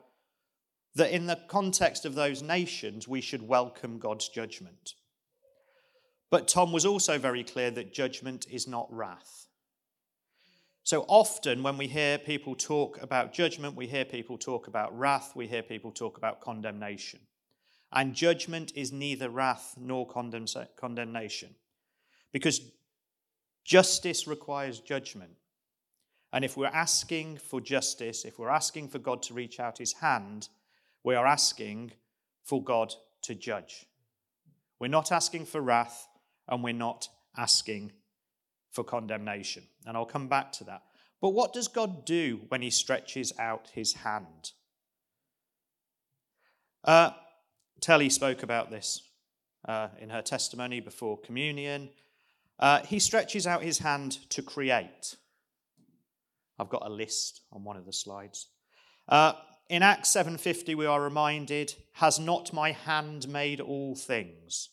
that 0.96 1.14
in 1.14 1.26
the 1.26 1.38
context 1.48 2.04
of 2.04 2.14
those 2.14 2.42
nations, 2.42 3.06
we 3.06 3.20
should 3.20 3.46
welcome 3.46 3.98
God's 3.98 4.28
judgment. 4.28 4.94
But 6.30 6.48
Tom 6.48 6.72
was 6.72 6.84
also 6.84 7.18
very 7.18 7.44
clear 7.44 7.70
that 7.70 7.92
judgment 7.92 8.46
is 8.50 8.66
not 8.66 8.92
wrath. 8.92 9.46
So 10.84 11.04
often, 11.08 11.62
when 11.62 11.76
we 11.78 11.86
hear 11.86 12.16
people 12.16 12.54
talk 12.54 13.00
about 13.02 13.32
judgment, 13.32 13.76
we 13.76 13.86
hear 13.86 14.04
people 14.04 14.38
talk 14.38 14.68
about 14.68 14.96
wrath, 14.96 15.32
we 15.34 15.46
hear 15.46 15.62
people 15.62 15.92
talk 15.92 16.16
about 16.16 16.40
condemnation. 16.40 17.20
And 17.92 18.14
judgment 18.14 18.72
is 18.74 18.92
neither 18.92 19.28
wrath 19.28 19.74
nor 19.78 20.08
condemnation. 20.08 21.54
Because 22.32 22.60
justice 23.64 24.26
requires 24.26 24.80
judgment. 24.80 25.32
And 26.32 26.44
if 26.44 26.56
we're 26.56 26.66
asking 26.66 27.38
for 27.38 27.60
justice, 27.60 28.24
if 28.24 28.38
we're 28.38 28.48
asking 28.48 28.88
for 28.88 28.98
God 28.98 29.22
to 29.24 29.34
reach 29.34 29.60
out 29.60 29.78
his 29.78 29.92
hand, 29.94 30.48
we 31.06 31.14
are 31.14 31.24
asking 31.24 31.92
for 32.42 32.60
God 32.62 32.92
to 33.22 33.32
judge. 33.36 33.86
We're 34.80 34.88
not 34.88 35.12
asking 35.12 35.46
for 35.46 35.60
wrath, 35.60 36.08
and 36.48 36.64
we're 36.64 36.74
not 36.74 37.08
asking 37.36 37.92
for 38.72 38.82
condemnation. 38.82 39.62
And 39.86 39.96
I'll 39.96 40.04
come 40.04 40.26
back 40.26 40.50
to 40.54 40.64
that. 40.64 40.82
But 41.22 41.30
what 41.30 41.52
does 41.52 41.68
God 41.68 42.04
do 42.04 42.40
when 42.48 42.60
he 42.60 42.70
stretches 42.70 43.32
out 43.38 43.68
his 43.72 43.92
hand? 43.92 44.50
Uh, 46.82 47.10
Telly 47.80 48.10
spoke 48.10 48.42
about 48.42 48.72
this 48.72 49.00
uh, 49.64 49.88
in 50.00 50.10
her 50.10 50.22
testimony 50.22 50.80
before 50.80 51.20
communion. 51.20 51.88
Uh, 52.58 52.80
he 52.80 52.98
stretches 52.98 53.46
out 53.46 53.62
his 53.62 53.78
hand 53.78 54.18
to 54.30 54.42
create. 54.42 55.14
I've 56.58 56.68
got 56.68 56.84
a 56.84 56.90
list 56.90 57.42
on 57.52 57.62
one 57.62 57.76
of 57.76 57.86
the 57.86 57.92
slides. 57.92 58.48
Uh, 59.08 59.34
in 59.68 59.82
Acts 59.82 60.10
7:50 60.10 60.74
we 60.74 60.86
are 60.86 61.02
reminded, 61.02 61.74
has 61.94 62.18
not 62.18 62.52
my 62.52 62.72
hand 62.72 63.28
made 63.28 63.60
all 63.60 63.94
things? 63.94 64.70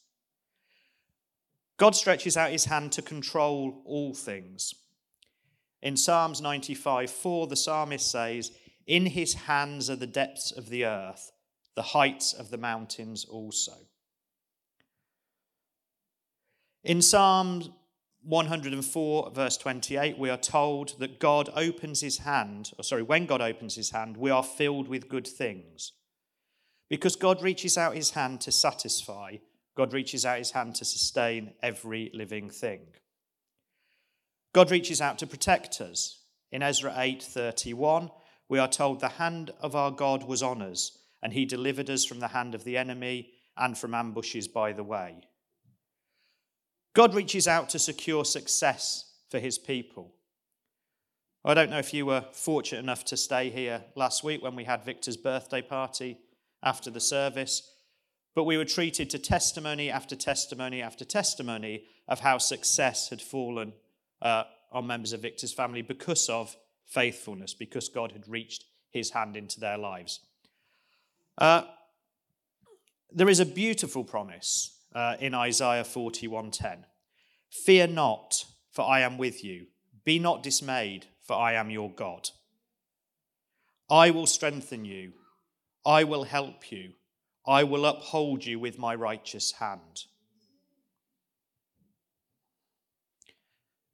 God 1.78 1.96
stretches 1.96 2.38
out 2.38 2.52
his 2.52 2.66
hand 2.66 2.92
to 2.94 3.02
control 3.02 3.82
all 3.86 4.14
things. 4.14 4.76
In 5.82 5.98
Psalms 5.98 6.40
95 6.40 7.10
4, 7.12 7.48
the 7.48 7.56
psalmist 7.56 8.10
says, 8.10 8.52
In 8.86 9.08
his 9.08 9.34
hands 9.34 9.90
are 9.90 9.96
the 9.96 10.08
depths 10.08 10.52
of 10.52 10.70
the 10.70 10.86
earth, 10.86 11.32
the 11.76 11.82
heights 11.82 12.32
of 12.32 12.52
the 12.52 12.58
mountains 12.58 13.26
also. 13.26 13.74
In 16.84 17.02
Psalm 17.02 17.74
104, 18.24 19.32
verse 19.32 19.58
28, 19.58 20.18
we 20.18 20.30
are 20.30 20.38
told 20.38 21.00
that 21.00 21.20
God 21.20 21.50
opens 21.56 22.02
his 22.02 22.20
hand, 22.20 22.72
or 22.78 22.84
sorry, 22.84 23.04
when 23.04 23.26
God 23.26 23.42
opens 23.42 23.76
his 23.76 23.92
hand, 23.92 24.18
we 24.18 24.30
are 24.32 24.44
filled 24.44 24.88
with 24.88 25.10
good 25.10 25.28
things. 25.28 25.92
Because 26.90 27.16
God 27.16 27.42
reaches 27.42 27.78
out 27.78 27.96
his 27.96 28.12
hand 28.12 28.42
to 28.42 28.52
satisfy, 28.52 29.38
God 29.76 29.94
reaches 29.94 30.26
out 30.26 30.38
his 30.38 30.52
hand 30.52 30.76
to 30.76 30.86
sustain 30.86 31.54
every 31.62 32.12
living 32.14 32.50
thing. 32.50 32.82
God 34.54 34.70
reaches 34.70 35.02
out 35.02 35.18
to 35.18 35.28
protect 35.28 35.82
us. 35.82 36.20
In 36.52 36.62
Ezra 36.62 36.94
8:31, 36.96 38.12
we 38.48 38.60
are 38.60 38.68
told 38.68 39.00
the 39.00 39.10
hand 39.10 39.52
of 39.60 39.76
our 39.76 39.90
God 39.90 40.24
was 40.24 40.44
on 40.44 40.62
us 40.62 40.98
and 41.24 41.34
he 41.34 41.46
delivered 41.46 41.90
us 41.90 42.06
from 42.06 42.20
the 42.20 42.28
hand 42.28 42.54
of 42.54 42.64
the 42.64 42.78
enemy 42.78 43.32
and 43.58 43.76
from 43.78 43.96
ambushes 43.96 44.48
by 44.48 44.72
the 44.72 44.84
way. 44.84 45.22
God 46.94 47.16
reaches 47.16 47.48
out 47.48 47.70
to 47.70 47.80
secure 47.80 48.24
success 48.24 49.06
for 49.30 49.40
his 49.40 49.58
people. 49.58 50.14
I 51.44 51.54
don't 51.54 51.72
know 51.72 51.80
if 51.80 51.94
you 51.94 52.06
were 52.06 52.26
fortunate 52.32 52.80
enough 52.80 53.04
to 53.06 53.18
stay 53.18 53.50
here 53.50 53.84
last 53.96 54.24
week 54.24 54.42
when 54.42 54.56
we 54.56 54.64
had 54.64 54.86
Victor's 54.86 55.18
birthday 55.18 55.62
party 55.62 56.20
after 56.64 56.90
the 56.90 57.02
service, 57.02 57.70
but 58.36 58.46
we 58.46 58.58
were 58.58 58.66
treated 58.66 59.10
to 59.10 59.20
testimony 59.20 59.90
after 59.90 60.16
testimony 60.16 60.82
after 60.82 61.04
testimony 61.04 61.84
of 62.08 62.22
how 62.22 62.38
success 62.38 63.10
had 63.10 63.22
fallen 63.22 63.74
uh, 64.22 64.44
on 64.72 64.88
members 64.88 65.14
of 65.14 65.22
Victor's 65.22 65.54
family 65.54 65.82
because 65.82 66.30
of 66.30 66.56
faithfulness, 66.86 67.54
because 67.54 67.90
God 67.90 68.12
had 68.12 68.28
reached 68.28 68.66
his 68.92 69.10
hand 69.10 69.36
into 69.36 69.60
their 69.60 69.78
lives. 69.78 70.22
Uh, 71.38 71.64
there 73.12 73.30
is 73.30 73.40
a 73.40 73.46
beautiful 73.46 74.04
promise 74.04 74.73
uh, 74.94 75.16
in 75.20 75.34
Isaiah 75.34 75.84
41:10. 75.84 76.86
Fear 77.50 77.88
not, 77.88 78.46
for 78.72 78.84
I 78.84 79.02
am 79.02 79.18
with 79.18 79.44
you. 79.44 79.68
Be 80.06 80.20
not 80.20 80.44
dismayed, 80.44 81.08
for 81.22 81.36
I 81.36 81.54
am 81.54 81.70
your 81.70 81.92
God. 81.92 82.30
I 83.90 84.12
will 84.12 84.26
strengthen 84.26 84.86
you. 84.86 85.14
I 85.86 86.04
will 86.04 86.24
help 86.24 86.72
you. 86.72 86.94
I 87.46 87.64
will 87.64 87.86
uphold 87.86 88.46
you 88.46 88.60
with 88.60 88.80
my 88.80 88.96
righteous 88.96 89.52
hand. 89.54 90.06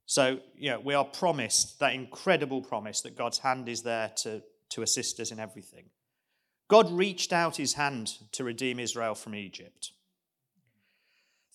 So, 0.06 0.40
yeah, 0.58 0.78
we 0.78 0.94
are 0.96 1.06
promised 1.06 1.80
that 1.80 1.94
incredible 1.94 2.62
promise 2.62 3.02
that 3.02 3.16
God's 3.16 3.40
hand 3.40 3.70
is 3.70 3.84
there 3.84 4.12
to, 4.18 4.42
to 4.70 4.82
assist 4.82 5.20
us 5.20 5.32
in 5.32 5.40
everything. 5.40 5.86
God 6.68 6.92
reached 6.92 7.34
out 7.34 7.58
his 7.58 7.74
hand 7.74 8.14
to 8.32 8.44
redeem 8.44 8.80
Israel 8.80 9.16
from 9.16 9.36
Egypt. 9.36 9.92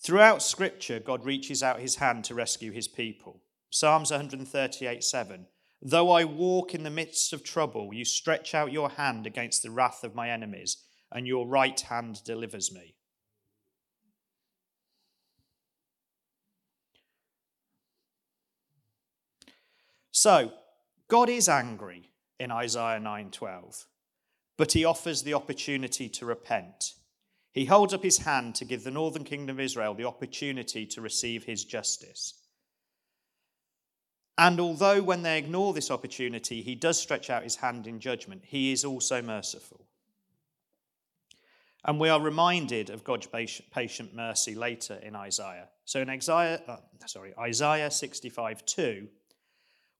Throughout 0.05 0.43
Scripture, 0.43 0.99
God 0.99 1.25
reaches 1.25 1.63
out 1.63 1.79
his 1.79 1.95
hand 1.95 2.25
to 2.25 2.35
rescue 2.35 2.71
his 2.71 2.87
people. 2.87 3.41
Psalms 3.71 4.11
138 4.11 5.03
7. 5.03 5.47
Though 5.81 6.11
I 6.11 6.25
walk 6.25 6.75
in 6.75 6.83
the 6.83 6.91
midst 6.91 7.33
of 7.33 7.43
trouble, 7.43 7.91
you 7.91 8.05
stretch 8.05 8.53
out 8.53 8.71
your 8.71 8.91
hand 8.91 9.25
against 9.25 9.63
the 9.63 9.71
wrath 9.71 10.03
of 10.03 10.13
my 10.13 10.29
enemies, 10.29 10.77
and 11.11 11.25
your 11.25 11.47
right 11.47 11.79
hand 11.79 12.23
delivers 12.23 12.71
me. 12.71 12.93
So, 20.11 20.53
God 21.07 21.29
is 21.29 21.49
angry 21.49 22.11
in 22.39 22.51
Isaiah 22.51 22.99
9:12 22.99 23.87
but 24.57 24.71
he 24.71 24.85
offers 24.85 25.23
the 25.23 25.33
opportunity 25.33 26.07
to 26.09 26.25
repent. 26.25 26.93
He 27.55 27.63
holds 27.63 27.93
up 27.93 28.03
his 28.03 28.17
hand 28.17 28.53
to 28.55 28.65
give 28.65 28.83
the 28.83 28.91
northern 28.91 29.23
kingdom 29.23 29.55
of 29.55 29.61
Israel 29.61 29.93
the 29.93 30.03
opportunity 30.03 30.85
to 30.87 30.99
receive 30.99 31.45
his 31.45 31.63
justice. 31.63 32.33
And 34.37 34.59
although 34.59 35.01
when 35.01 35.23
they 35.23 35.37
ignore 35.37 35.73
this 35.73 35.89
opportunity, 35.89 36.61
he 36.61 36.75
does 36.75 36.99
stretch 36.99 37.29
out 37.29 37.43
his 37.43 37.55
hand 37.55 37.87
in 37.87 38.01
judgment, 38.01 38.43
he 38.45 38.73
is 38.73 38.83
also 38.83 39.21
merciful. 39.21 39.85
And 41.85 41.97
we 41.97 42.09
are 42.09 42.19
reminded 42.19 42.89
of 42.89 43.05
God's 43.05 43.29
patient 43.71 44.13
mercy 44.13 44.53
later 44.53 44.95
in 45.01 45.15
Isaiah. 45.15 45.69
So 45.85 46.01
in 46.01 46.09
Isaiah, 46.09 46.61
uh, 46.67 46.77
sorry, 47.05 47.33
Isaiah 47.39 47.89
65 47.89 48.65
2, 48.65 49.07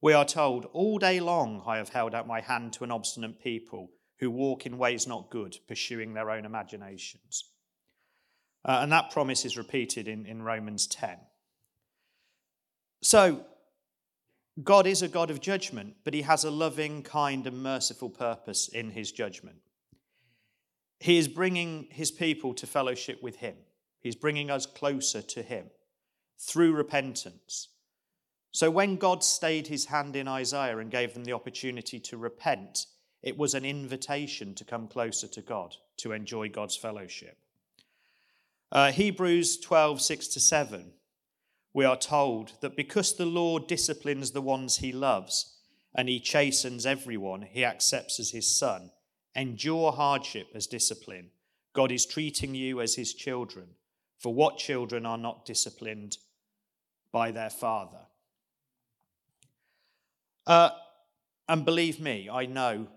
we 0.01 0.11
are 0.11 0.25
told, 0.25 0.65
All 0.73 0.97
day 0.97 1.21
long 1.21 1.63
I 1.65 1.77
have 1.77 1.89
held 1.89 2.13
out 2.13 2.27
my 2.27 2.41
hand 2.41 2.73
to 2.73 2.83
an 2.83 2.91
obstinate 2.91 3.41
people 3.41 3.91
who 4.19 4.31
walk 4.31 4.65
in 4.65 4.77
ways 4.77 5.07
not 5.07 5.29
good, 5.29 5.57
pursuing 5.67 6.13
their 6.13 6.29
own 6.29 6.45
imaginations. 6.45 7.51
Uh, 8.63 8.79
and 8.81 8.91
that 8.91 9.11
promise 9.11 9.45
is 9.45 9.57
repeated 9.57 10.07
in, 10.07 10.25
in 10.25 10.41
Romans 10.41 10.87
10. 10.87 11.17
So, 13.01 13.45
God 14.63 14.87
is 14.87 15.01
a 15.01 15.07
God 15.07 15.29
of 15.29 15.41
judgment, 15.41 15.95
but 16.03 16.13
he 16.13 16.21
has 16.21 16.43
a 16.43 16.51
loving, 16.51 17.03
kind, 17.03 17.45
and 17.45 17.61
merciful 17.61 18.09
purpose 18.09 18.69
in 18.69 18.91
his 18.91 19.11
judgment. 19.11 19.57
He 20.99 21.17
is 21.17 21.27
bringing 21.27 21.87
his 21.91 22.09
people 22.09 22.53
to 22.55 22.65
fellowship 22.65 23.21
with 23.21 23.37
him, 23.37 23.55
he's 23.99 24.15
bringing 24.15 24.49
us 24.49 24.65
closer 24.65 25.21
to 25.21 25.43
him 25.43 25.65
through 26.39 26.73
repentance. 26.73 27.69
So, 28.51 28.71
when 28.71 28.95
God 28.95 29.23
stayed 29.23 29.67
his 29.67 29.85
hand 29.85 30.15
in 30.15 30.27
Isaiah 30.27 30.77
and 30.77 30.89
gave 30.89 31.13
them 31.13 31.25
the 31.25 31.33
opportunity 31.33 31.99
to 31.99 32.17
repent, 32.17 32.87
it 33.25 33.37
was 33.37 33.53
an 33.53 33.65
invitation 33.65 34.55
to 34.55 34.63
come 34.63 34.87
closer 34.87 35.27
to 35.27 35.41
God, 35.41 35.75
to 35.97 36.13
enjoy 36.13 36.47
God's 36.47 36.77
fellowship. 36.77 37.37
Uh, 38.71 38.91
Hebrews 38.91 39.57
12, 39.57 40.01
6 40.01 40.27
to 40.29 40.39
7 40.39 40.93
we 41.75 41.83
are 41.83 41.97
told 41.97 42.53
that 42.61 42.77
because 42.77 43.17
the 43.17 43.25
Lord 43.25 43.67
disciplines 43.67 44.31
the 44.31 44.41
ones 44.41 44.77
he 44.77 44.93
loves 44.93 45.57
and 45.93 46.07
he 46.07 46.21
chastens 46.21 46.85
everyone 46.85 47.41
he 47.41 47.65
accepts 47.65 48.17
as 48.17 48.31
his 48.31 48.47
son, 48.49 48.91
endure 49.35 49.91
hardship 49.91 50.47
as 50.55 50.67
discipline. 50.67 51.31
God 51.73 51.91
is 51.91 52.05
treating 52.05 52.55
you 52.55 52.79
as 52.79 52.95
his 52.95 53.13
children. 53.13 53.67
For 54.19 54.33
what 54.33 54.57
children 54.57 55.05
are 55.05 55.17
not 55.17 55.45
disciplined 55.45 56.17
by 57.11 57.31
their 57.31 57.49
father? 57.49 58.05
Uh, 60.47 60.69
and 61.49 61.65
believe 61.65 61.99
me, 61.99 62.29
I 62.31 62.45
know 62.45 62.87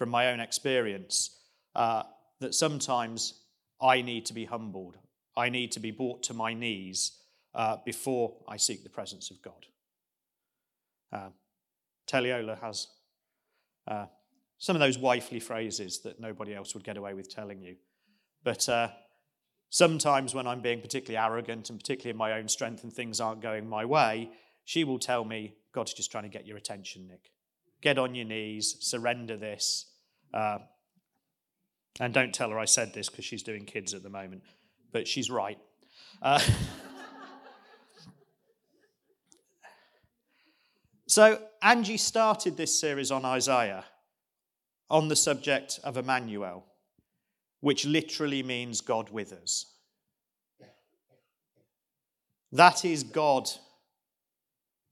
from 0.00 0.08
my 0.08 0.28
own 0.28 0.40
experience 0.40 1.36
uh, 1.74 2.02
that 2.40 2.54
sometimes 2.54 3.34
I 3.82 4.00
need 4.00 4.24
to 4.26 4.32
be 4.32 4.46
humbled. 4.46 4.96
I 5.36 5.50
need 5.50 5.72
to 5.72 5.78
be 5.78 5.90
brought 5.90 6.22
to 6.22 6.32
my 6.32 6.54
knees 6.54 7.18
uh, 7.54 7.76
before 7.84 8.32
I 8.48 8.56
seek 8.56 8.82
the 8.82 8.88
presence 8.88 9.30
of 9.30 9.42
God. 9.42 9.66
Uh, 11.12 11.28
Teliola 12.10 12.58
has 12.62 12.86
uh, 13.86 14.06
some 14.56 14.74
of 14.74 14.80
those 14.80 14.96
wifely 14.96 15.38
phrases 15.38 16.00
that 16.04 16.18
nobody 16.18 16.54
else 16.54 16.72
would 16.72 16.82
get 16.82 16.96
away 16.96 17.12
with 17.12 17.28
telling 17.28 17.60
you. 17.60 17.76
But 18.42 18.70
uh, 18.70 18.88
sometimes 19.68 20.34
when 20.34 20.46
I'm 20.46 20.62
being 20.62 20.80
particularly 20.80 21.22
arrogant 21.22 21.68
and 21.68 21.78
particularly 21.78 22.12
in 22.12 22.16
my 22.16 22.38
own 22.38 22.48
strength 22.48 22.84
and 22.84 22.92
things 22.92 23.20
aren't 23.20 23.42
going 23.42 23.68
my 23.68 23.84
way, 23.84 24.30
she 24.64 24.82
will 24.82 24.98
tell 24.98 25.26
me, 25.26 25.56
God's 25.74 25.92
just 25.92 26.10
trying 26.10 26.24
to 26.24 26.30
get 26.30 26.46
your 26.46 26.56
attention, 26.56 27.06
Nick. 27.06 27.32
Get 27.82 27.98
on 27.98 28.14
your 28.14 28.24
knees, 28.24 28.76
surrender 28.80 29.36
this. 29.36 29.88
Uh, 30.32 30.58
and 31.98 32.14
don't 32.14 32.32
tell 32.32 32.50
her 32.50 32.58
I 32.58 32.64
said 32.64 32.94
this 32.94 33.08
because 33.08 33.24
she's 33.24 33.42
doing 33.42 33.64
kids 33.64 33.94
at 33.94 34.02
the 34.02 34.10
moment, 34.10 34.42
but 34.92 35.06
she's 35.06 35.30
right. 35.30 35.58
Uh, 36.22 36.40
So, 41.10 41.42
Angie 41.60 41.96
started 41.96 42.56
this 42.56 42.78
series 42.78 43.10
on 43.10 43.24
Isaiah 43.24 43.84
on 44.88 45.08
the 45.08 45.16
subject 45.16 45.80
of 45.82 45.96
Emmanuel, 45.96 46.64
which 47.58 47.84
literally 47.84 48.44
means 48.44 48.80
God 48.80 49.10
with 49.10 49.32
us. 49.32 49.74
That 52.52 52.84
is 52.84 53.02
God 53.02 53.50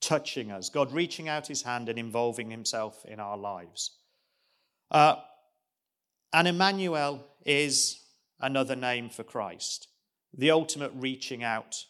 touching 0.00 0.50
us, 0.50 0.70
God 0.70 0.90
reaching 0.90 1.28
out 1.28 1.46
his 1.46 1.62
hand 1.62 1.88
and 1.88 2.00
involving 2.00 2.50
himself 2.50 3.04
in 3.04 3.20
our 3.20 3.38
lives. 3.38 3.98
Uh, 4.90 5.18
and 6.32 6.48
Emmanuel 6.48 7.24
is 7.44 8.04
another 8.40 8.76
name 8.76 9.08
for 9.08 9.24
Christ, 9.24 9.88
the 10.36 10.50
ultimate 10.50 10.92
reaching 10.94 11.42
out 11.42 11.84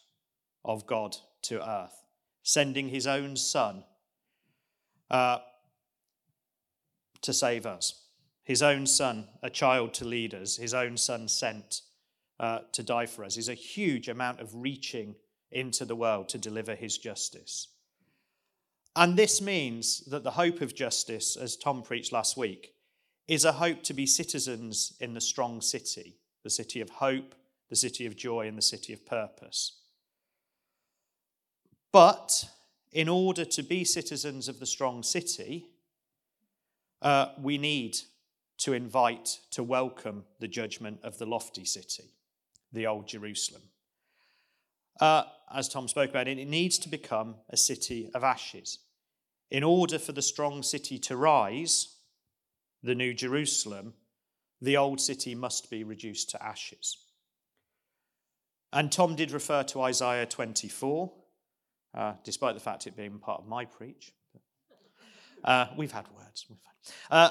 of 0.63 0.87
God 0.87 1.17
to 1.43 1.67
earth, 1.67 2.03
sending 2.43 2.89
his 2.89 3.07
own 3.07 3.35
son 3.35 3.83
uh, 5.09 5.39
to 7.21 7.33
save 7.33 7.65
us. 7.65 8.05
His 8.43 8.63
own 8.63 8.87
son, 8.87 9.27
a 9.43 9.49
child 9.49 9.93
to 9.95 10.05
lead 10.05 10.33
us, 10.33 10.55
his 10.55 10.73
own 10.73 10.97
son 10.97 11.27
sent 11.27 11.81
uh, 12.39 12.59
to 12.71 12.81
die 12.81 13.05
for 13.05 13.23
us, 13.23 13.37
is 13.37 13.49
a 13.49 13.53
huge 13.53 14.07
amount 14.07 14.39
of 14.39 14.55
reaching 14.55 15.15
into 15.51 15.85
the 15.85 15.95
world 15.95 16.29
to 16.29 16.37
deliver 16.37 16.75
his 16.75 16.97
justice. 16.97 17.67
And 18.95 19.15
this 19.15 19.41
means 19.41 20.03
that 20.05 20.23
the 20.23 20.31
hope 20.31 20.61
of 20.61 20.75
justice, 20.75 21.35
as 21.35 21.55
Tom 21.55 21.83
preached 21.83 22.11
last 22.11 22.37
week, 22.37 22.73
is 23.29 23.45
a 23.45 23.51
hope 23.51 23.83
to 23.83 23.93
be 23.93 24.07
citizens 24.07 24.93
in 24.99 25.13
the 25.13 25.21
strong 25.21 25.61
city, 25.61 26.17
the 26.43 26.49
city 26.49 26.81
of 26.81 26.89
hope, 26.89 27.35
the 27.69 27.75
city 27.75 28.07
of 28.07 28.15
joy, 28.15 28.47
and 28.47 28.57
the 28.57 28.61
city 28.61 28.91
of 28.91 29.05
purpose. 29.05 29.77
But 31.91 32.45
in 32.91 33.07
order 33.07 33.45
to 33.45 33.61
be 33.61 33.83
citizens 33.83 34.47
of 34.47 34.59
the 34.59 34.65
strong 34.65 35.03
city, 35.03 35.67
uh, 37.03 37.27
we 37.39 37.59
need 37.59 37.97
to 38.57 38.73
invite, 38.73 39.37
to 39.51 39.61
welcome 39.61 40.25
the 40.39 40.47
judgment 40.47 40.99
of 41.03 41.19
the 41.19 41.27
lofty 41.27 41.65
city, 41.65 42.15
the 42.73 42.87
Old 42.87 43.07
Jerusalem. 43.07 43.61
Uh, 44.99 45.25
as 45.53 45.69
Tom 45.69 45.87
spoke 45.87 46.09
about 46.09 46.27
it, 46.27 46.39
it 46.39 46.47
needs 46.47 46.79
to 46.79 46.89
become 46.89 47.35
a 47.51 47.57
city 47.57 48.09
of 48.15 48.23
ashes. 48.23 48.79
In 49.51 49.63
order 49.63 49.99
for 49.99 50.13
the 50.13 50.23
strong 50.23 50.63
city 50.63 50.97
to 50.97 51.15
rise, 51.15 51.95
the 52.83 52.95
New 52.95 53.13
Jerusalem, 53.13 53.93
the 54.61 54.77
old 54.77 54.99
city 54.99 55.35
must 55.35 55.69
be 55.69 55.83
reduced 55.83 56.29
to 56.31 56.43
ashes. 56.43 56.97
And 58.71 58.91
Tom 58.91 59.15
did 59.15 59.31
refer 59.31 59.63
to 59.63 59.81
Isaiah 59.81 60.25
24, 60.25 61.11
uh, 61.95 62.13
despite 62.23 62.53
the 62.53 62.61
fact 62.61 62.87
it 62.87 62.95
being 62.95 63.19
part 63.19 63.41
of 63.41 63.47
my 63.47 63.65
preach. 63.65 64.13
Uh, 65.43 65.67
we've 65.75 65.91
had 65.91 66.05
words. 66.15 66.45
Uh, 67.09 67.29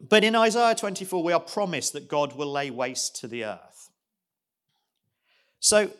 but 0.00 0.24
in 0.24 0.34
Isaiah 0.34 0.74
24, 0.74 1.22
we 1.22 1.32
are 1.32 1.40
promised 1.40 1.92
that 1.92 2.08
God 2.08 2.34
will 2.34 2.50
lay 2.50 2.70
waste 2.70 3.20
to 3.20 3.28
the 3.28 3.44
earth. 3.44 3.90
So, 5.60 5.90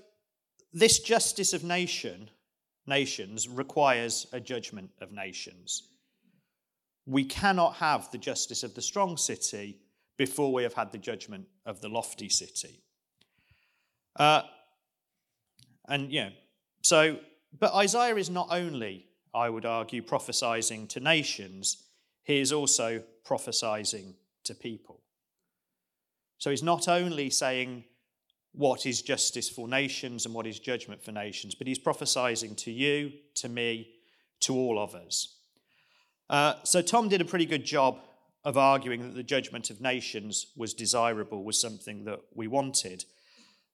this 0.72 0.98
justice 0.98 1.52
of 1.52 1.62
nation, 1.62 2.30
nations 2.86 3.48
requires 3.48 4.26
a 4.32 4.40
judgment 4.40 4.90
of 5.00 5.12
nations. 5.12 5.91
We 7.06 7.24
cannot 7.24 7.74
have 7.76 8.10
the 8.10 8.18
justice 8.18 8.62
of 8.62 8.74
the 8.74 8.82
strong 8.82 9.16
city 9.16 9.78
before 10.16 10.52
we 10.52 10.62
have 10.62 10.74
had 10.74 10.92
the 10.92 10.98
judgment 10.98 11.46
of 11.66 11.80
the 11.80 11.88
lofty 11.88 12.28
city. 12.28 12.80
Uh, 14.16 14.42
and 15.88 16.12
yeah, 16.12 16.30
so 16.82 17.18
but 17.58 17.74
Isaiah 17.74 18.16
is 18.16 18.30
not 18.30 18.48
only, 18.50 19.06
I 19.34 19.48
would 19.48 19.66
argue, 19.66 20.02
prophesying 20.02 20.86
to 20.88 21.00
nations, 21.00 21.84
he 22.22 22.40
is 22.40 22.52
also 22.52 23.02
prophesying 23.24 24.14
to 24.44 24.54
people. 24.54 25.00
So 26.38 26.50
he's 26.50 26.62
not 26.62 26.88
only 26.88 27.30
saying 27.30 27.84
what 28.52 28.84
is 28.86 29.02
justice 29.02 29.48
for 29.48 29.68
nations 29.68 30.26
and 30.26 30.34
what 30.34 30.46
is 30.46 30.58
judgment 30.58 31.02
for 31.02 31.12
nations, 31.12 31.54
but 31.54 31.66
he's 31.66 31.78
prophesying 31.78 32.54
to 32.56 32.70
you, 32.70 33.12
to 33.36 33.48
me, 33.48 33.88
to 34.40 34.54
all 34.54 34.78
of 34.78 34.94
us. 34.94 35.38
Uh, 36.32 36.54
so 36.64 36.80
Tom 36.80 37.10
did 37.10 37.20
a 37.20 37.26
pretty 37.26 37.44
good 37.44 37.62
job 37.62 38.00
of 38.42 38.56
arguing 38.56 39.02
that 39.02 39.14
the 39.14 39.22
judgment 39.22 39.68
of 39.68 39.82
nations 39.82 40.46
was 40.56 40.72
desirable, 40.72 41.44
was 41.44 41.60
something 41.60 42.04
that 42.04 42.20
we 42.34 42.48
wanted. 42.48 43.04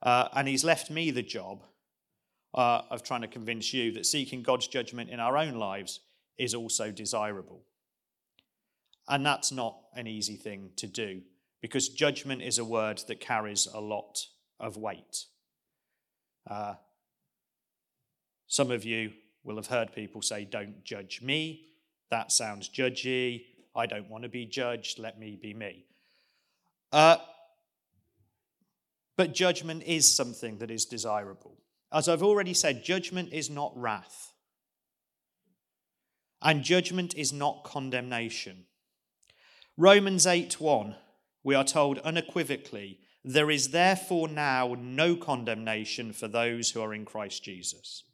Uh, 0.02 0.28
and 0.34 0.48
he's 0.48 0.64
left 0.64 0.90
me 0.90 1.12
the 1.12 1.22
job 1.22 1.62
uh, 2.54 2.82
of 2.90 3.04
trying 3.04 3.20
to 3.20 3.28
convince 3.28 3.72
you 3.72 3.92
that 3.92 4.06
seeking 4.06 4.42
God's 4.42 4.66
judgment 4.66 5.08
in 5.08 5.20
our 5.20 5.36
own 5.36 5.54
lives 5.54 6.00
is 6.36 6.52
also 6.52 6.90
desirable. 6.90 7.62
And 9.06 9.24
that's 9.24 9.52
not 9.52 9.78
an 9.94 10.08
easy 10.08 10.36
thing 10.36 10.70
to 10.76 10.88
do 10.88 11.22
because 11.62 11.88
judgment 11.88 12.42
is 12.42 12.58
a 12.58 12.64
word 12.64 13.00
that 13.06 13.20
carries 13.20 13.68
a 13.72 13.80
lot 13.80 14.26
of 14.58 14.76
weight. 14.76 15.26
Uh, 16.50 16.74
some 18.48 18.72
of 18.72 18.84
you 18.84 19.12
will 19.44 19.56
have 19.56 19.68
heard 19.68 19.92
people 19.94 20.22
say, 20.22 20.44
Don't 20.44 20.82
judge 20.84 21.22
me. 21.22 21.67
That 22.10 22.32
sounds 22.32 22.68
judgy. 22.68 23.44
I 23.74 23.86
don't 23.86 24.08
want 24.08 24.24
to 24.24 24.28
be 24.28 24.46
judged. 24.46 24.98
Let 24.98 25.18
me 25.18 25.38
be 25.40 25.54
me. 25.54 25.84
Uh, 26.92 27.16
but 29.16 29.34
judgment 29.34 29.82
is 29.84 30.06
something 30.06 30.58
that 30.58 30.70
is 30.70 30.84
desirable. 30.84 31.56
As 31.92 32.08
I've 32.08 32.22
already 32.22 32.54
said, 32.54 32.84
judgment 32.84 33.32
is 33.32 33.50
not 33.50 33.72
wrath, 33.76 34.32
and 36.42 36.62
judgment 36.62 37.14
is 37.16 37.32
not 37.32 37.64
condemnation. 37.64 38.66
Romans 39.76 40.26
8 40.26 40.60
1, 40.60 40.96
we 41.44 41.54
are 41.54 41.64
told 41.64 41.98
unequivocally, 41.98 43.00
there 43.24 43.50
is 43.50 43.70
therefore 43.70 44.28
now 44.28 44.76
no 44.78 45.16
condemnation 45.16 46.12
for 46.12 46.28
those 46.28 46.70
who 46.70 46.80
are 46.80 46.94
in 46.94 47.04
Christ 47.04 47.42
Jesus. 47.44 48.04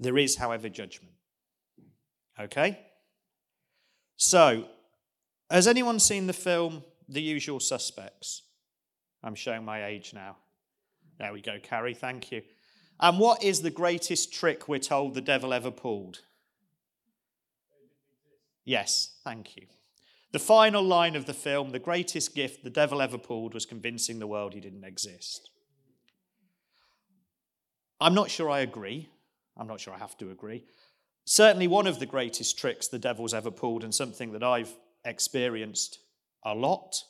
There 0.00 0.18
is, 0.18 0.36
however, 0.36 0.68
judgment. 0.68 1.14
Okay? 2.38 2.78
So, 4.16 4.66
has 5.50 5.66
anyone 5.66 5.98
seen 5.98 6.26
the 6.26 6.32
film 6.32 6.84
The 7.08 7.22
Usual 7.22 7.60
Suspects? 7.60 8.42
I'm 9.22 9.34
showing 9.34 9.64
my 9.64 9.86
age 9.86 10.12
now. 10.14 10.36
There 11.18 11.32
we 11.32 11.40
go, 11.40 11.58
Carrie, 11.60 11.94
thank 11.94 12.30
you. 12.30 12.42
And 13.00 13.18
what 13.18 13.42
is 13.42 13.62
the 13.62 13.70
greatest 13.70 14.32
trick 14.32 14.68
we're 14.68 14.78
told 14.78 15.14
the 15.14 15.20
devil 15.20 15.52
ever 15.52 15.70
pulled? 15.70 16.20
Yes, 18.64 19.16
thank 19.24 19.56
you. 19.56 19.66
The 20.32 20.38
final 20.38 20.82
line 20.82 21.16
of 21.16 21.24
the 21.24 21.34
film, 21.34 21.70
the 21.70 21.78
greatest 21.78 22.34
gift 22.34 22.62
the 22.62 22.70
devil 22.70 23.00
ever 23.00 23.16
pulled 23.18 23.54
was 23.54 23.64
convincing 23.64 24.18
the 24.18 24.26
world 24.26 24.52
he 24.52 24.60
didn't 24.60 24.84
exist. 24.84 25.50
I'm 28.00 28.14
not 28.14 28.30
sure 28.30 28.50
I 28.50 28.60
agree. 28.60 29.08
I'm 29.58 29.66
not 29.66 29.80
sure 29.80 29.94
I 29.94 29.98
have 29.98 30.16
to 30.18 30.30
agree. 30.30 30.64
Certainly, 31.24 31.68
one 31.68 31.86
of 31.86 31.98
the 31.98 32.06
greatest 32.06 32.58
tricks 32.58 32.88
the 32.88 32.98
devil's 32.98 33.34
ever 33.34 33.50
pulled, 33.50 33.84
and 33.84 33.94
something 33.94 34.32
that 34.32 34.42
I've 34.42 34.72
experienced 35.04 35.98
a 36.44 36.54
lot, 36.54 37.02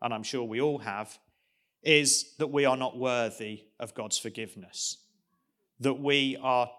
and 0.00 0.14
I'm 0.14 0.22
sure 0.22 0.44
we 0.44 0.60
all 0.60 0.78
have, 0.78 1.18
is 1.82 2.34
that 2.38 2.48
we 2.48 2.64
are 2.64 2.76
not 2.76 2.98
worthy 2.98 3.64
of 3.78 3.94
God's 3.94 4.18
forgiveness, 4.18 4.98
that 5.80 6.00
we 6.00 6.36
are 6.42 6.70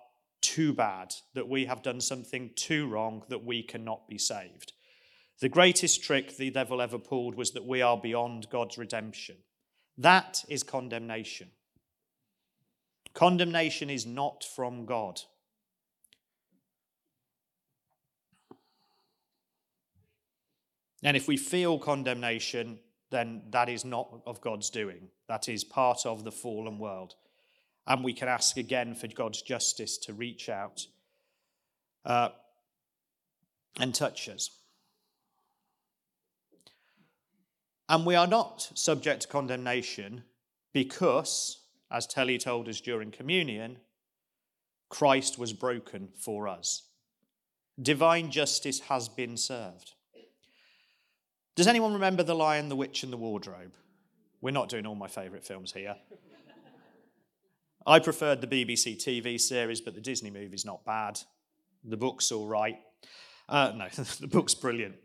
too 0.42 0.74
bad, 0.74 1.14
that 1.34 1.48
we 1.48 1.66
have 1.66 1.84
done 1.84 2.02
something 2.02 2.52
too 2.56 2.88
wrong, 2.88 3.24
that 3.30 3.44
we 3.44 3.64
cannot 3.64 4.08
be 4.08 4.18
saved. 4.18 4.74
The 5.40 5.50
greatest 5.50 6.04
trick 6.04 6.36
the 6.36 6.50
devil 6.50 6.82
ever 6.82 6.98
pulled 6.98 7.36
was 7.36 7.52
that 7.52 7.66
we 7.66 7.82
are 7.82 7.98
beyond 7.98 8.50
God's 8.50 8.78
redemption. 8.78 9.38
That 9.98 10.44
is 10.50 10.64
condemnation. 10.64 11.50
Condemnation 13.18 13.90
is 13.90 14.06
not 14.06 14.44
from 14.44 14.86
God. 14.86 15.20
And 21.02 21.18
if 21.18 21.28
we 21.28 21.36
feel 21.36 21.80
condemnation, 21.80 22.78
then 23.10 23.42
that 23.50 23.70
is 23.70 23.84
not 23.84 24.22
of 24.28 24.40
God's 24.42 24.70
doing. 24.70 25.10
That 25.28 25.50
is 25.50 25.64
part 25.64 26.06
of 26.06 26.26
the 26.26 26.32
fallen 26.32 26.78
world. 26.78 27.16
And 27.88 28.04
we 28.04 28.14
can 28.14 28.28
ask 28.28 28.56
again 28.56 28.94
for 28.94 29.08
God's 29.08 29.42
justice 29.42 29.98
to 30.04 30.14
reach 30.14 30.48
out 30.48 30.86
uh, 32.06 32.30
and 33.80 33.96
touch 33.96 34.30
us. 34.30 34.52
And 37.90 38.06
we 38.06 38.14
are 38.14 38.28
not 38.28 38.70
subject 38.76 39.24
to 39.24 39.28
condemnation 39.28 40.22
because, 40.72 41.64
as 41.92 42.08
Telly 42.08 42.38
told 42.38 42.68
us 42.68 42.82
during 42.82 43.12
communion, 43.12 43.78
Christ 44.90 45.38
was 45.38 45.54
broken 45.54 46.10
for 46.18 46.48
us. 46.48 46.84
Divine 47.82 48.32
justice 48.32 48.80
has 48.82 49.08
been 49.08 49.38
served. 49.38 49.94
Does 51.56 51.68
anyone 51.68 51.94
remember 51.94 52.24
The 52.24 52.36
Lion, 52.36 52.70
the 52.70 52.76
Witch, 52.76 53.04
and 53.04 53.12
the 53.12 53.18
Wardrobe? 53.18 53.74
We're 54.42 54.52
not 54.52 54.70
doing 54.70 54.86
all 54.86 54.96
my 54.96 55.08
favourite 55.08 55.44
films 55.44 55.72
here. 55.72 55.96
I 57.86 58.00
preferred 58.00 58.42
the 58.42 58.48
BBC 58.48 58.98
TV 58.98 59.40
series, 59.40 59.82
but 59.82 59.96
the 59.96 60.02
Disney 60.02 60.30
movie's 60.30 60.66
not 60.66 60.86
bad. 60.86 61.20
The 61.84 61.98
book's 61.98 62.32
all 62.32 62.46
right. 62.46 62.78
Uh, 63.48 63.72
no, 63.76 63.88
the 64.20 64.28
book's 64.28 64.54
brilliant. 64.54 64.96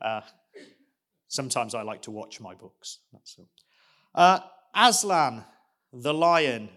Uh, 0.00 0.22
sometimes 1.28 1.74
I 1.74 1.82
like 1.82 2.02
to 2.02 2.10
watch 2.10 2.40
my 2.40 2.54
books. 2.54 3.00
That's 3.12 3.36
all. 3.38 3.48
Uh, 4.14 4.40
Aslan, 4.74 5.44
the 5.92 6.14
lion, 6.14 6.68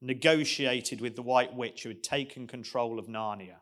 negotiated 0.00 1.00
with 1.00 1.14
the 1.16 1.22
White 1.22 1.54
Witch 1.54 1.82
who 1.82 1.90
had 1.90 2.02
taken 2.02 2.46
control 2.46 2.98
of 2.98 3.06
Narnia. 3.06 3.56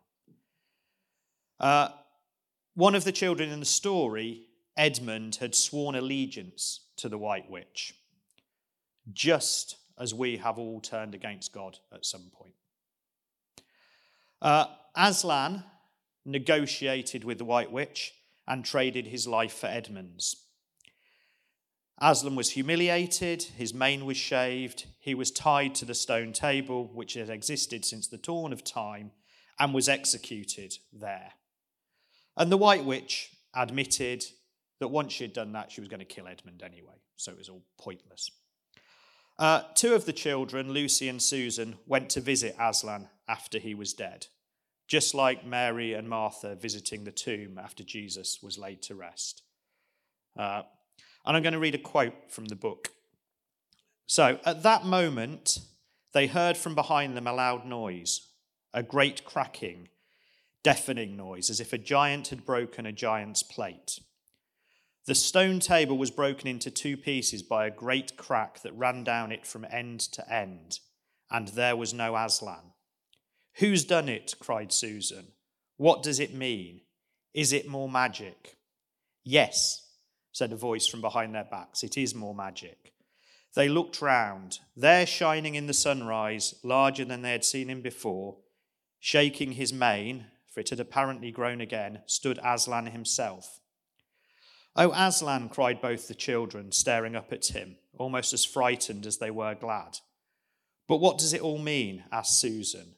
Uh, 1.59 1.89
one 2.73 2.95
of 2.95 3.03
the 3.03 3.11
children 3.11 3.49
in 3.51 3.59
the 3.59 3.65
story, 3.65 4.47
Edmund, 4.75 5.35
had 5.35 5.53
sworn 5.53 5.95
allegiance 5.95 6.87
to 6.97 7.09
the 7.09 7.17
White 7.17 7.49
Witch, 7.49 7.93
just 9.13 9.77
as 9.99 10.13
we 10.13 10.37
have 10.37 10.57
all 10.57 10.79
turned 10.79 11.13
against 11.13 11.53
God 11.53 11.77
at 11.93 12.05
some 12.05 12.31
point. 12.33 12.55
Uh, 14.41 14.65
Aslan 14.95 15.63
negotiated 16.25 17.23
with 17.23 17.37
the 17.37 17.45
White 17.45 17.71
Witch 17.71 18.13
and 18.47 18.65
traded 18.65 19.07
his 19.07 19.27
life 19.27 19.53
for 19.53 19.67
Edmund's. 19.67 20.35
Aslan 22.01 22.35
was 22.35 22.49
humiliated, 22.49 23.43
his 23.43 23.75
mane 23.75 24.07
was 24.07 24.17
shaved, 24.17 24.87
he 24.99 25.13
was 25.13 25.29
tied 25.29 25.75
to 25.75 25.85
the 25.85 25.93
stone 25.93 26.33
table 26.33 26.89
which 26.93 27.13
had 27.13 27.29
existed 27.29 27.85
since 27.85 28.07
the 28.07 28.17
dawn 28.17 28.51
of 28.51 28.63
time 28.63 29.11
and 29.59 29.71
was 29.71 29.87
executed 29.87 30.77
there. 30.91 31.33
And 32.35 32.51
the 32.51 32.57
White 32.57 32.85
Witch 32.85 33.29
admitted 33.53 34.25
that 34.79 34.87
once 34.87 35.13
she 35.13 35.23
had 35.23 35.33
done 35.33 35.51
that, 35.51 35.71
she 35.71 35.79
was 35.79 35.89
going 35.89 35.99
to 35.99 36.05
kill 36.05 36.27
Edmund 36.27 36.63
anyway, 36.63 36.95
so 37.17 37.31
it 37.31 37.37
was 37.37 37.49
all 37.49 37.63
pointless. 37.77 38.31
Uh, 39.37 39.61
two 39.75 39.93
of 39.93 40.05
the 40.05 40.13
children, 40.13 40.71
Lucy 40.71 41.07
and 41.07 41.21
Susan, 41.21 41.75
went 41.85 42.09
to 42.09 42.21
visit 42.21 42.55
Aslan 42.59 43.09
after 43.27 43.59
he 43.59 43.75
was 43.75 43.93
dead, 43.93 44.25
just 44.87 45.13
like 45.13 45.45
Mary 45.45 45.93
and 45.93 46.09
Martha 46.09 46.55
visiting 46.55 47.03
the 47.03 47.11
tomb 47.11 47.59
after 47.59 47.83
Jesus 47.83 48.39
was 48.41 48.57
laid 48.57 48.81
to 48.83 48.95
rest. 48.95 49.43
Uh, 50.37 50.63
and 51.25 51.35
I'm 51.35 51.43
going 51.43 51.53
to 51.53 51.59
read 51.59 51.75
a 51.75 51.79
quote 51.79 52.31
from 52.31 52.45
the 52.45 52.55
book. 52.55 52.89
So, 54.07 54.39
at 54.45 54.63
that 54.63 54.85
moment, 54.85 55.59
they 56.13 56.27
heard 56.27 56.57
from 56.57 56.75
behind 56.75 57.15
them 57.15 57.27
a 57.27 57.33
loud 57.33 57.65
noise, 57.65 58.27
a 58.73 58.83
great 58.83 59.23
cracking, 59.23 59.89
deafening 60.63 61.15
noise, 61.15 61.49
as 61.49 61.59
if 61.59 61.73
a 61.73 61.77
giant 61.77 62.27
had 62.29 62.45
broken 62.45 62.85
a 62.85 62.91
giant's 62.91 63.43
plate. 63.43 63.99
The 65.05 65.15
stone 65.15 65.59
table 65.59 65.97
was 65.97 66.11
broken 66.11 66.47
into 66.47 66.69
two 66.69 66.95
pieces 66.95 67.41
by 67.41 67.65
a 67.65 67.71
great 67.71 68.17
crack 68.17 68.61
that 68.61 68.77
ran 68.77 69.03
down 69.03 69.31
it 69.31 69.45
from 69.45 69.65
end 69.71 69.99
to 70.01 70.31
end, 70.31 70.79
and 71.29 71.47
there 71.49 71.75
was 71.75 71.93
no 71.93 72.15
Aslan. 72.15 72.73
Who's 73.55 73.83
done 73.83 74.09
it? 74.09 74.35
cried 74.39 74.71
Susan. 74.71 75.33
What 75.77 76.03
does 76.03 76.19
it 76.19 76.33
mean? 76.33 76.81
Is 77.33 77.51
it 77.51 77.67
more 77.67 77.89
magic? 77.89 78.57
Yes, 79.23 79.80
said 80.31 80.51
a 80.51 80.55
voice 80.55 80.87
from 80.87 81.01
behind 81.01 81.35
their 81.35 81.43
backs. 81.43 81.83
It 81.83 81.97
is 81.97 82.15
more 82.15 82.35
magic. 82.35 82.93
They 83.53 83.67
looked 83.67 84.01
round. 84.01 84.59
There, 84.75 85.05
shining 85.05 85.55
in 85.55 85.67
the 85.67 85.73
sunrise, 85.73 86.55
larger 86.63 87.03
than 87.03 87.21
they 87.21 87.31
had 87.31 87.43
seen 87.43 87.69
him 87.69 87.81
before, 87.81 88.37
shaking 88.99 89.53
his 89.53 89.73
mane, 89.73 90.27
for 90.49 90.61
it 90.61 90.69
had 90.69 90.79
apparently 90.79 91.31
grown 91.31 91.59
again, 91.59 92.01
stood 92.05 92.39
Aslan 92.43 92.87
himself 92.87 93.61
Oh, 94.75 94.91
Aslan, 94.93 95.49
cried 95.49 95.81
both 95.81 96.07
the 96.07 96.15
children, 96.15 96.71
staring 96.71 97.15
up 97.15 97.33
at 97.33 97.47
him, 97.47 97.75
almost 97.97 98.31
as 98.31 98.45
frightened 98.45 99.05
as 99.05 99.17
they 99.17 99.31
were 99.31 99.53
glad. 99.53 99.97
But 100.87 100.97
what 100.97 101.17
does 101.17 101.33
it 101.33 101.41
all 101.41 101.57
mean? 101.57 102.05
asked 102.11 102.39
Susan, 102.39 102.95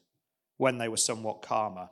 when 0.56 0.78
they 0.78 0.88
were 0.88 0.96
somewhat 0.96 1.42
calmer. 1.42 1.90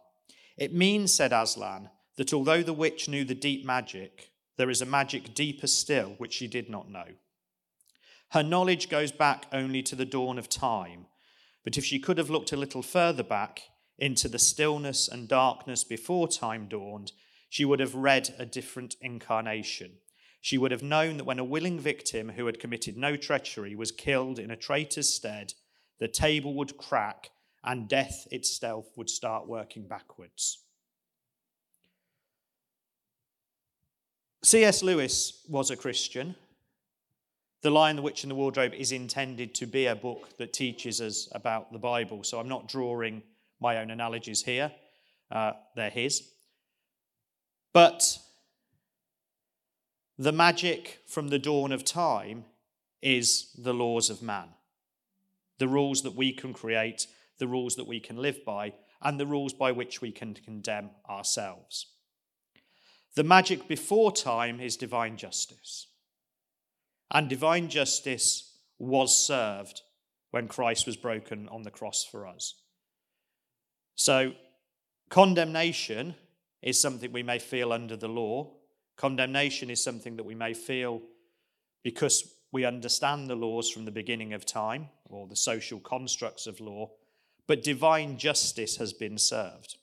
It 0.57 0.73
means, 0.73 1.13
said 1.13 1.33
Aslan, 1.33 1.91
that 2.17 2.33
although 2.33 2.63
the 2.63 2.73
witch 2.73 3.09
knew 3.09 3.25
the 3.25 3.35
deep 3.35 3.65
magic, 3.65 4.31
there 4.57 4.71
is 4.71 4.83
a 4.83 4.87
magic 4.87 5.35
deeper 5.35 5.67
still 5.67 6.15
which 6.19 6.33
she 6.33 6.47
did 6.47 6.69
not 6.69 6.91
know. 6.91 7.07
Her 8.31 8.43
knowledge 8.43 8.89
goes 8.89 9.13
back 9.13 9.47
only 9.53 9.83
to 9.83 9.97
the 9.97 10.07
dawn 10.07 10.39
of 10.39 10.49
time, 10.49 11.07
but 11.65 11.77
if 11.77 11.85
she 11.85 11.99
could 11.99 12.19
have 12.19 12.31
looked 12.31 12.53
a 12.53 12.57
little 12.57 12.83
further 12.83 13.23
back 13.23 13.63
into 13.99 14.29
the 14.29 14.39
stillness 14.39 15.07
and 15.09 15.29
darkness 15.29 15.85
before 15.85 16.29
time 16.29 16.67
dawned, 16.67 17.13
she 17.49 17.65
would 17.65 17.81
have 17.81 17.95
read 17.95 18.35
a 18.39 18.47
different 18.47 18.97
incarnation. 19.01 19.99
She 20.41 20.59
would 20.59 20.73
have 20.73 20.83
known 20.83 21.19
that 21.19 21.25
when 21.25 21.39
a 21.39 21.45
willing 21.45 21.79
victim 21.79 22.31
who 22.31 22.47
had 22.47 22.59
committed 22.59 22.97
no 22.97 23.17
treachery 23.17 23.77
was 23.77 23.93
killed 23.93 24.39
in 24.39 24.51
a 24.51 24.57
traitor's 24.57 25.13
stead, 25.13 25.55
the 26.01 26.09
table 26.09 26.55
would 26.55 26.77
crack 26.77 27.31
and 27.63 27.89
death 27.89 28.27
itself 28.31 28.87
would 28.97 29.09
start 29.09 29.47
working 29.47 29.87
backwards. 29.87 30.65
C.S. 34.53 34.83
Lewis 34.83 35.41
was 35.49 35.71
a 35.71 35.77
Christian. 35.77 36.35
The 37.63 37.71
Lion, 37.71 37.97
the 37.97 38.03
Witch, 38.03 38.23
and 38.23 38.31
the 38.31 38.35
Wardrobe 38.35 38.75
is 38.75 38.93
intended 38.93 39.55
to 39.55 39.65
be 39.65 39.87
a 39.87 39.97
book 39.97 40.37
that 40.37 40.53
teaches 40.53 41.01
us 41.01 41.27
about 41.33 41.73
the 41.73 41.79
Bible. 41.79 42.23
So 42.23 42.39
I'm 42.39 42.51
not 42.51 42.69
drawing 42.69 43.23
my 43.63 43.79
own 43.79 43.91
analogies 43.91 44.43
here, 44.43 44.71
uh, 45.31 45.53
they're 45.75 45.89
his. 45.89 46.29
But 47.73 48.19
the 50.19 50.33
magic 50.33 51.01
from 51.07 51.29
the 51.29 51.39
dawn 51.39 51.73
of 51.73 51.83
time 51.83 52.45
is 53.01 53.55
the 53.57 53.73
laws 53.73 54.11
of 54.11 54.21
man. 54.21 54.49
The 55.57 55.69
rules 55.69 56.03
that 56.03 56.15
we 56.15 56.31
can 56.31 56.53
create, 56.53 57.07
the 57.39 57.49
rules 57.49 57.77
that 57.77 57.87
we 57.87 58.01
can 58.01 58.19
live 58.19 58.45
by, 58.45 58.75
and 59.01 59.19
the 59.19 59.25
rules 59.25 59.55
by 59.55 59.73
which 59.73 60.03
we 60.03 60.13
can 60.13 60.35
condemn 60.35 60.91
ourselves. 61.09 61.87
The 63.15 63.25
magic 63.25 63.69
before 63.69 64.13
time 64.13 64.61
is 64.61 64.77
divine 64.77 65.17
justice. 65.17 65.89
And 67.11 67.29
divine 67.29 67.69
justice 67.69 68.57
was 68.79 69.17
served 69.17 69.83
when 70.31 70.49
Christ 70.49 70.87
was 70.87 70.97
broken 70.97 71.49
on 71.49 71.63
the 71.63 71.71
cross 71.71 72.05
for 72.05 72.27
us. 72.27 72.55
So, 73.97 74.33
condemnation 75.11 76.15
is 76.63 76.81
something 76.81 77.13
we 77.13 77.23
may 77.23 77.39
feel 77.39 77.73
under 77.73 77.97
the 77.97 78.09
law. 78.09 78.51
Condemnation 78.97 79.69
is 79.69 79.83
something 79.83 80.17
that 80.17 80.25
we 80.25 80.35
may 80.35 80.55
feel 80.55 81.03
because 81.83 82.35
we 82.51 82.65
understand 82.65 83.29
the 83.29 83.35
laws 83.35 83.71
from 83.71 83.85
the 83.85 83.91
beginning 83.91 84.33
of 84.33 84.47
time 84.47 84.89
or 85.11 85.27
the 85.27 85.37
social 85.37 85.81
constructs 85.81 86.47
of 86.47 86.61
law. 86.61 86.91
but 87.49 87.63
divine 87.63 88.17
justice 88.17 88.77
has 88.77 88.93
been 88.93 89.19
served. 89.19 89.77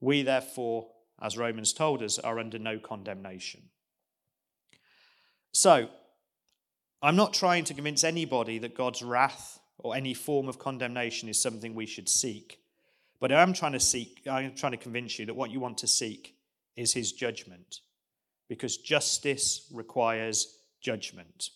We, 0.00 0.22
therefore, 0.22 0.88
as 1.22 1.36
Romans 1.36 1.72
told 1.72 2.02
us, 2.02 2.18
are 2.18 2.38
under 2.38 2.58
no 2.58 2.78
condemnation. 2.78 3.62
So, 5.52 5.88
I'm 7.02 7.16
not 7.16 7.32
trying 7.32 7.64
to 7.64 7.74
convince 7.74 8.04
anybody 8.04 8.58
that 8.58 8.74
God's 8.74 9.02
wrath 9.02 9.60
or 9.78 9.94
any 9.94 10.14
form 10.14 10.48
of 10.48 10.58
condemnation 10.58 11.28
is 11.28 11.40
something 11.40 11.74
we 11.74 11.86
should 11.86 12.08
seek. 12.08 12.60
But 13.20 13.32
I 13.32 13.42
am 13.42 13.52
trying 13.52 13.72
to 13.72 13.80
seek, 13.80 14.22
I'm 14.28 14.54
trying 14.54 14.72
to 14.72 14.78
convince 14.78 15.18
you 15.18 15.26
that 15.26 15.34
what 15.34 15.50
you 15.50 15.60
want 15.60 15.78
to 15.78 15.86
seek 15.86 16.34
is 16.76 16.92
his 16.92 17.12
judgment. 17.12 17.80
Because 18.48 18.76
justice 18.76 19.68
requires 19.72 20.58
judgment. 20.80 21.50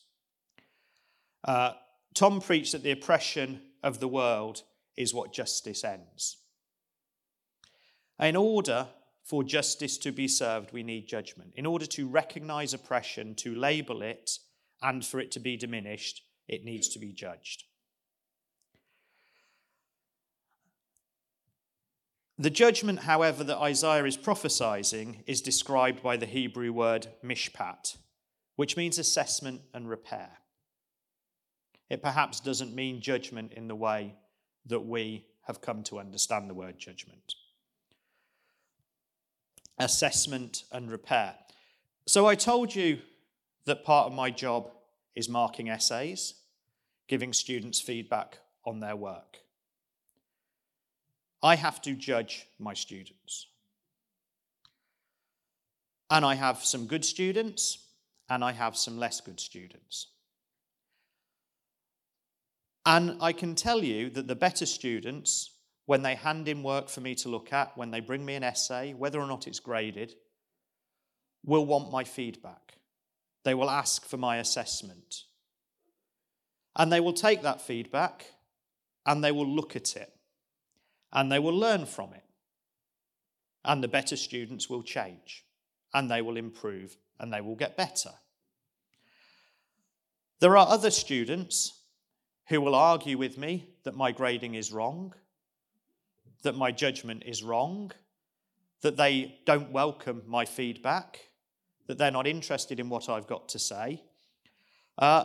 Uh, 1.45 1.73
Tom 2.15 2.41
preached 2.41 2.73
that 2.73 2.83
the 2.83 2.91
oppression 2.91 3.61
of 3.83 3.99
the 3.99 4.09
world 4.09 4.63
is 4.97 5.15
what 5.15 5.33
justice 5.33 5.85
ends. 5.85 6.37
In 8.21 8.37
order 8.37 8.89
for 9.33 9.43
justice 9.43 9.97
to 9.97 10.13
be 10.13 10.29
served, 10.29 10.75
we 10.75 10.83
need 10.83 11.09
judgment. 11.09 11.55
In 11.55 11.65
order 11.65 11.87
to 11.87 12.07
recognize 12.07 12.75
oppression, 12.75 13.35
to 13.37 13.55
label 13.55 14.03
it, 14.03 14.39
and 14.83 15.03
for 15.03 15.21
it 15.21 15.31
to 15.31 15.41
be 15.41 15.57
diminished, 15.57 16.21
it 16.49 16.67
needs 16.67 16.87
to 16.91 16.99
be 16.99 17.15
judged. 17.15 17.65
The 22.37 22.51
judgment, 22.51 22.99
however, 22.99 23.43
that 23.45 23.57
Isaiah 23.57 24.05
is 24.05 24.19
prophesying 24.19 25.25
is 25.27 25.41
described 25.41 26.03
by 26.03 26.19
the 26.19 26.27
Hebrew 26.27 26.71
word 26.71 27.07
mishpat, 27.25 27.97
which 28.57 28.77
means 28.77 28.99
assessment 28.99 29.63
and 29.73 29.89
repair. 29.89 30.41
It 31.89 32.03
perhaps 32.03 32.39
doesn't 32.39 32.75
mean 32.75 33.01
judgment 33.01 33.55
in 33.55 33.67
the 33.67 33.75
way 33.75 34.15
that 34.67 34.81
we 34.81 35.25
have 35.47 35.63
come 35.63 35.83
to 35.85 36.01
understand 36.01 36.51
the 36.51 36.55
word 36.55 36.79
judgment. 36.79 37.33
Assessment 39.79 40.65
and 40.73 40.91
repair. 40.91 41.35
So 42.07 42.27
I 42.27 42.35
told 42.35 42.75
you 42.75 42.99
that 43.65 43.85
part 43.85 44.07
of 44.07 44.13
my 44.13 44.31
job 44.31 44.71
is 45.15 45.29
marking 45.29 45.69
essays, 45.69 46.35
giving 47.09 47.33
students 47.33 47.81
feedback 47.81 48.39
on 48.65 48.81
their 48.81 48.97
work. 48.97 49.39
I 51.43 51.57
have 51.57 51.83
to 51.83 51.95
judge 51.95 52.47
my 52.59 52.75
students. 52.75 53.49
And 56.11 56.25
I 56.25 56.35
have 56.35 56.65
some 56.65 56.87
good 56.87 57.05
students, 57.05 57.79
and 58.29 58.45
I 58.45 58.53
have 58.53 58.77
some 58.77 58.99
less 58.99 59.21
good 59.21 59.41
students. 59.41 60.09
And 62.85 63.17
I 63.21 63.33
can 63.33 63.55
tell 63.55 63.83
you 63.83 64.11
that 64.11 64.27
the 64.27 64.35
better 64.35 64.67
students, 64.67 65.52
when 65.87 66.03
they 66.03 66.15
hand 66.15 66.49
in 66.49 66.63
work 66.63 66.89
for 66.89 67.01
me 67.01 67.15
to 67.17 67.29
look 67.29 67.53
at, 67.53 67.77
when 67.77 67.91
they 67.91 68.01
bring 68.01 68.25
me 68.25 68.35
an 68.35 68.45
essay, 68.45 68.95
whether 68.95 69.21
or 69.21 69.27
not 69.27 69.47
it's 69.47 69.61
graded, 69.61 70.15
will 71.45 71.67
want 71.67 71.91
my 71.91 72.05
feedback. 72.05 72.79
They 73.45 73.55
will 73.55 73.71
ask 73.71 74.07
for 74.07 74.17
my 74.17 74.37
assessment. 74.37 75.25
And 76.77 76.93
they 76.93 77.01
will 77.01 77.13
take 77.13 77.43
that 77.43 77.61
feedback 77.61 78.27
and 79.05 79.23
they 79.23 79.33
will 79.33 79.49
look 79.49 79.77
at 79.77 79.97
it 79.97 80.13
and 81.13 81.31
they 81.31 81.39
will 81.39 81.57
learn 81.57 81.87
from 81.87 82.15
it. 82.15 82.25
And 83.65 83.83
the 83.83 83.89
better 83.89 84.17
students 84.17 84.71
will 84.71 84.83
change 84.83 85.45
and 85.93 86.11
they 86.11 86.23
will 86.23 86.37
improve 86.37 86.97
and 87.19 87.33
they 87.33 87.41
will 87.41 87.57
get 87.57 87.77
better. 87.77 88.13
There 90.41 90.57
are 90.57 90.67
other 90.67 90.91
students 90.91 91.81
who 92.49 92.61
will 92.61 92.75
argue 92.75 93.19
with 93.19 93.39
me 93.39 93.69
that 93.85 93.95
my 93.95 94.11
grading 94.11 94.55
is 94.55 94.73
wrong, 94.73 95.15
that 96.43 96.57
my 96.57 96.71
judgment 96.71 97.23
is 97.27 97.43
wrong, 97.43 97.93
that 98.83 98.97
they 98.97 99.39
don't 99.47 99.71
welcome 99.71 100.23
my 100.27 100.45
feedback, 100.45 101.19
that 101.87 101.99
they're 101.99 102.11
not 102.11 102.27
interested 102.27 102.81
in 102.81 102.89
what 102.89 103.09
I've 103.09 103.27
got 103.27 103.49
to 103.51 103.59
say. 103.59 104.03
Uh, 104.99 105.25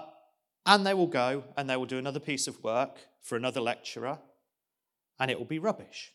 and 0.65 0.85
they 0.85 0.93
will 0.93 1.07
go 1.07 1.43
and 1.55 1.69
they 1.69 1.75
will 1.75 1.85
do 1.85 1.97
another 1.97 2.19
piece 2.19 2.47
of 2.47 2.63
work 2.63 2.99
for 3.21 3.35
another 3.35 3.61
lecturer, 3.61 4.19
and 5.19 5.31
it 5.31 5.37
will 5.37 5.45
be 5.45 5.59
rubbish. 5.59 6.13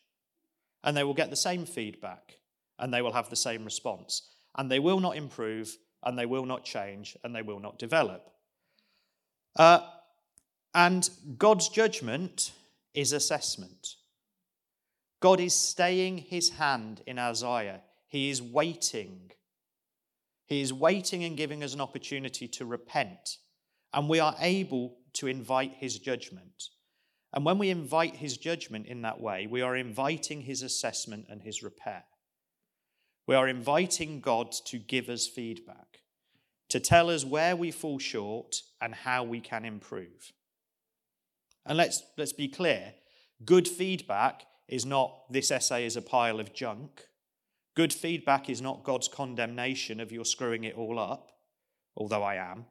And 0.85 0.97
they 0.97 1.05
will 1.05 1.15
get 1.15 1.31
the 1.31 1.37
same 1.37 1.67
feedback, 1.67 2.39
and 2.79 2.93
they 2.93 3.03
will 3.03 3.13
have 3.13 3.31
the 3.31 3.37
same 3.37 3.65
response. 3.65 4.31
And 4.57 4.71
they 4.71 4.79
will 4.79 5.01
not 5.01 5.17
improve, 5.17 5.77
and 6.03 6.19
they 6.19 6.27
will 6.27 6.47
not 6.47 6.65
change, 6.65 7.17
and 7.23 7.35
they 7.35 7.43
will 7.43 7.61
not 7.61 7.79
develop. 7.79 8.31
Uh, 9.57 9.81
and 10.75 11.09
God's 11.39 11.69
judgment 11.69 12.53
is 12.95 13.13
assessment. 13.13 13.97
God 15.23 15.39
is 15.39 15.55
staying 15.55 16.19
his 16.19 16.51
hand 16.51 17.01
in 17.07 17.17
Isaiah. 17.17 17.81
He 18.09 18.29
is 18.29 18.43
waiting. 18.43 19.31
He 20.47 20.61
is 20.61 20.73
waiting 20.73 21.23
and 21.23 21.37
giving 21.37 21.63
us 21.63 21.75
an 21.75 21.81
opportunity 21.81 22.49
to 22.49 22.67
repent. 22.67 23.39
And 23.95 24.09
we 24.09 24.19
are 24.19 24.35
able 24.41 24.97
to 25.15 25.29
invite 25.29 25.75
his 25.79 26.01
judgment. 26.01 26.71
And 27.33 27.45
when 27.45 27.59
we 27.59 27.71
invite 27.71 28.17
his 28.17 28.37
judgment 28.37 28.87
in 28.89 29.03
that 29.03 29.21
way, 29.21 29.47
we 29.47 29.63
are 29.63 29.77
inviting 29.77 30.41
his 30.41 30.61
assessment 30.61 31.27
and 31.31 31.41
his 31.41 31.63
repair. 31.63 32.03
We 33.29 33.37
are 33.37 33.47
inviting 33.47 34.19
God 34.19 34.51
to 34.67 34.77
give 34.77 35.09
us 35.09 35.29
feedback, 35.29 36.01
to 36.69 36.81
tell 36.81 37.09
us 37.09 37.25
where 37.25 37.55
we 37.55 37.71
fall 37.71 38.01
short 38.01 38.57
and 38.81 38.93
how 38.93 39.23
we 39.23 39.39
can 39.39 39.65
improve. 39.65 40.33
And 41.65 41.79
let's, 41.79 42.03
let's 42.19 42.33
be 42.33 42.49
clear 42.49 42.95
good 43.45 43.69
feedback 43.69 44.47
is 44.69 44.87
not 44.87 45.31
this 45.31 45.51
essay 45.51 45.85
is 45.85 45.97
a 45.97 46.03
pile 46.03 46.41
of 46.41 46.55
junk. 46.55 47.09
Good 47.75 47.93
feedback 47.93 48.51
is 48.51 48.61
not 48.61 48.85
God's 48.85 49.09
condemnation 49.09 50.01
of 50.01 50.13
you're 50.13 50.25
screwing 50.25 50.65
it 50.65 50.77
all 50.77 50.99
up, 50.99 51.33
although 51.97 52.23
I 52.23 52.37
am. 52.37 52.67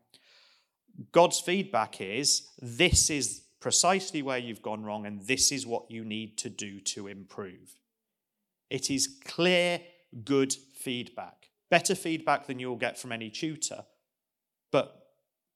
God's 1.11 1.39
feedback 1.39 2.01
is 2.01 2.47
this 2.61 3.09
is 3.09 3.43
precisely 3.59 4.21
where 4.21 4.37
you've 4.37 4.61
gone 4.61 4.83
wrong, 4.83 5.05
and 5.05 5.21
this 5.21 5.51
is 5.51 5.65
what 5.65 5.89
you 5.89 6.03
need 6.03 6.37
to 6.39 6.49
do 6.49 6.79
to 6.79 7.07
improve. 7.07 7.79
It 8.69 8.89
is 8.89 9.19
clear, 9.25 9.81
good 10.23 10.53
feedback. 10.53 11.49
Better 11.69 11.95
feedback 11.95 12.47
than 12.47 12.59
you'll 12.59 12.75
get 12.75 12.99
from 12.99 13.11
any 13.11 13.29
tutor, 13.29 13.85
but 14.71 15.01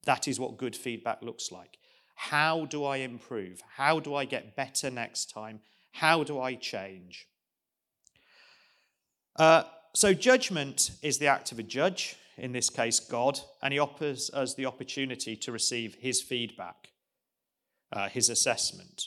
that 0.04 0.28
is 0.28 0.40
what 0.40 0.56
good 0.56 0.74
feedback 0.74 1.20
looks 1.22 1.52
like. 1.52 1.78
How 2.14 2.64
do 2.64 2.84
I 2.84 2.98
improve? 2.98 3.60
How 3.76 4.00
do 4.00 4.14
I 4.14 4.24
get 4.24 4.56
better 4.56 4.90
next 4.90 5.30
time? 5.30 5.60
How 5.96 6.24
do 6.24 6.38
I 6.38 6.56
change? 6.56 7.26
Uh, 9.34 9.62
so, 9.94 10.12
judgment 10.12 10.90
is 11.02 11.16
the 11.16 11.26
act 11.26 11.52
of 11.52 11.58
a 11.58 11.62
judge, 11.62 12.16
in 12.36 12.52
this 12.52 12.68
case, 12.68 13.00
God, 13.00 13.40
and 13.62 13.72
he 13.72 13.78
offers 13.78 14.30
us 14.34 14.54
the 14.54 14.66
opportunity 14.66 15.36
to 15.36 15.52
receive 15.52 15.94
his 15.94 16.20
feedback, 16.20 16.88
uh, 17.92 18.10
his 18.10 18.28
assessment. 18.28 19.06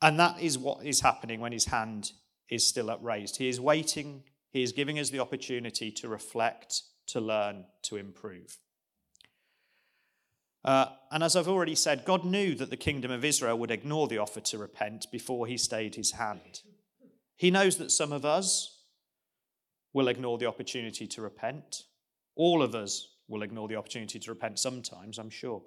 And 0.00 0.18
that 0.18 0.40
is 0.40 0.56
what 0.56 0.86
is 0.86 1.00
happening 1.00 1.40
when 1.40 1.52
his 1.52 1.66
hand 1.66 2.12
is 2.48 2.64
still 2.64 2.88
upraised. 2.88 3.36
He 3.36 3.50
is 3.50 3.60
waiting, 3.60 4.22
he 4.50 4.62
is 4.62 4.72
giving 4.72 4.98
us 4.98 5.10
the 5.10 5.20
opportunity 5.20 5.90
to 5.90 6.08
reflect, 6.08 6.84
to 7.08 7.20
learn, 7.20 7.66
to 7.82 7.96
improve. 7.96 8.56
Uh, 10.64 10.86
and 11.10 11.22
as 11.22 11.36
I've 11.36 11.48
already 11.48 11.74
said, 11.74 12.04
God 12.04 12.24
knew 12.24 12.54
that 12.56 12.70
the 12.70 12.76
kingdom 12.76 13.10
of 13.10 13.24
Israel 13.24 13.58
would 13.58 13.70
ignore 13.70 14.08
the 14.08 14.18
offer 14.18 14.40
to 14.40 14.58
repent 14.58 15.06
before 15.10 15.46
he 15.46 15.56
stayed 15.56 15.94
his 15.94 16.12
hand. 16.12 16.62
He 17.36 17.50
knows 17.50 17.76
that 17.78 17.90
some 17.90 18.12
of 18.12 18.24
us 18.24 18.82
will 19.92 20.08
ignore 20.08 20.38
the 20.38 20.46
opportunity 20.46 21.06
to 21.06 21.22
repent. 21.22 21.84
All 22.34 22.62
of 22.62 22.74
us 22.74 23.14
will 23.26 23.42
ignore 23.42 23.68
the 23.68 23.76
opportunity 23.76 24.18
to 24.18 24.30
repent 24.30 24.58
sometimes, 24.58 25.18
I'm 25.18 25.30
sure. 25.30 25.62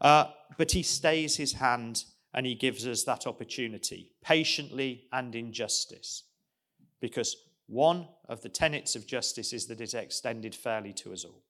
Uh, 0.00 0.26
but 0.56 0.72
he 0.72 0.82
stays 0.82 1.36
his 1.36 1.54
hand 1.54 2.04
and 2.34 2.46
he 2.46 2.54
gives 2.54 2.86
us 2.86 3.04
that 3.04 3.26
opportunity 3.26 4.10
patiently 4.22 5.04
and 5.12 5.34
in 5.34 5.52
justice. 5.52 6.24
Because 7.00 7.36
one 7.66 8.08
of 8.28 8.42
the 8.42 8.48
tenets 8.48 8.96
of 8.96 9.06
justice 9.06 9.52
is 9.52 9.66
that 9.66 9.80
it's 9.80 9.94
extended 9.94 10.54
fairly 10.54 10.92
to 10.94 11.12
us 11.12 11.24
all. 11.24 11.42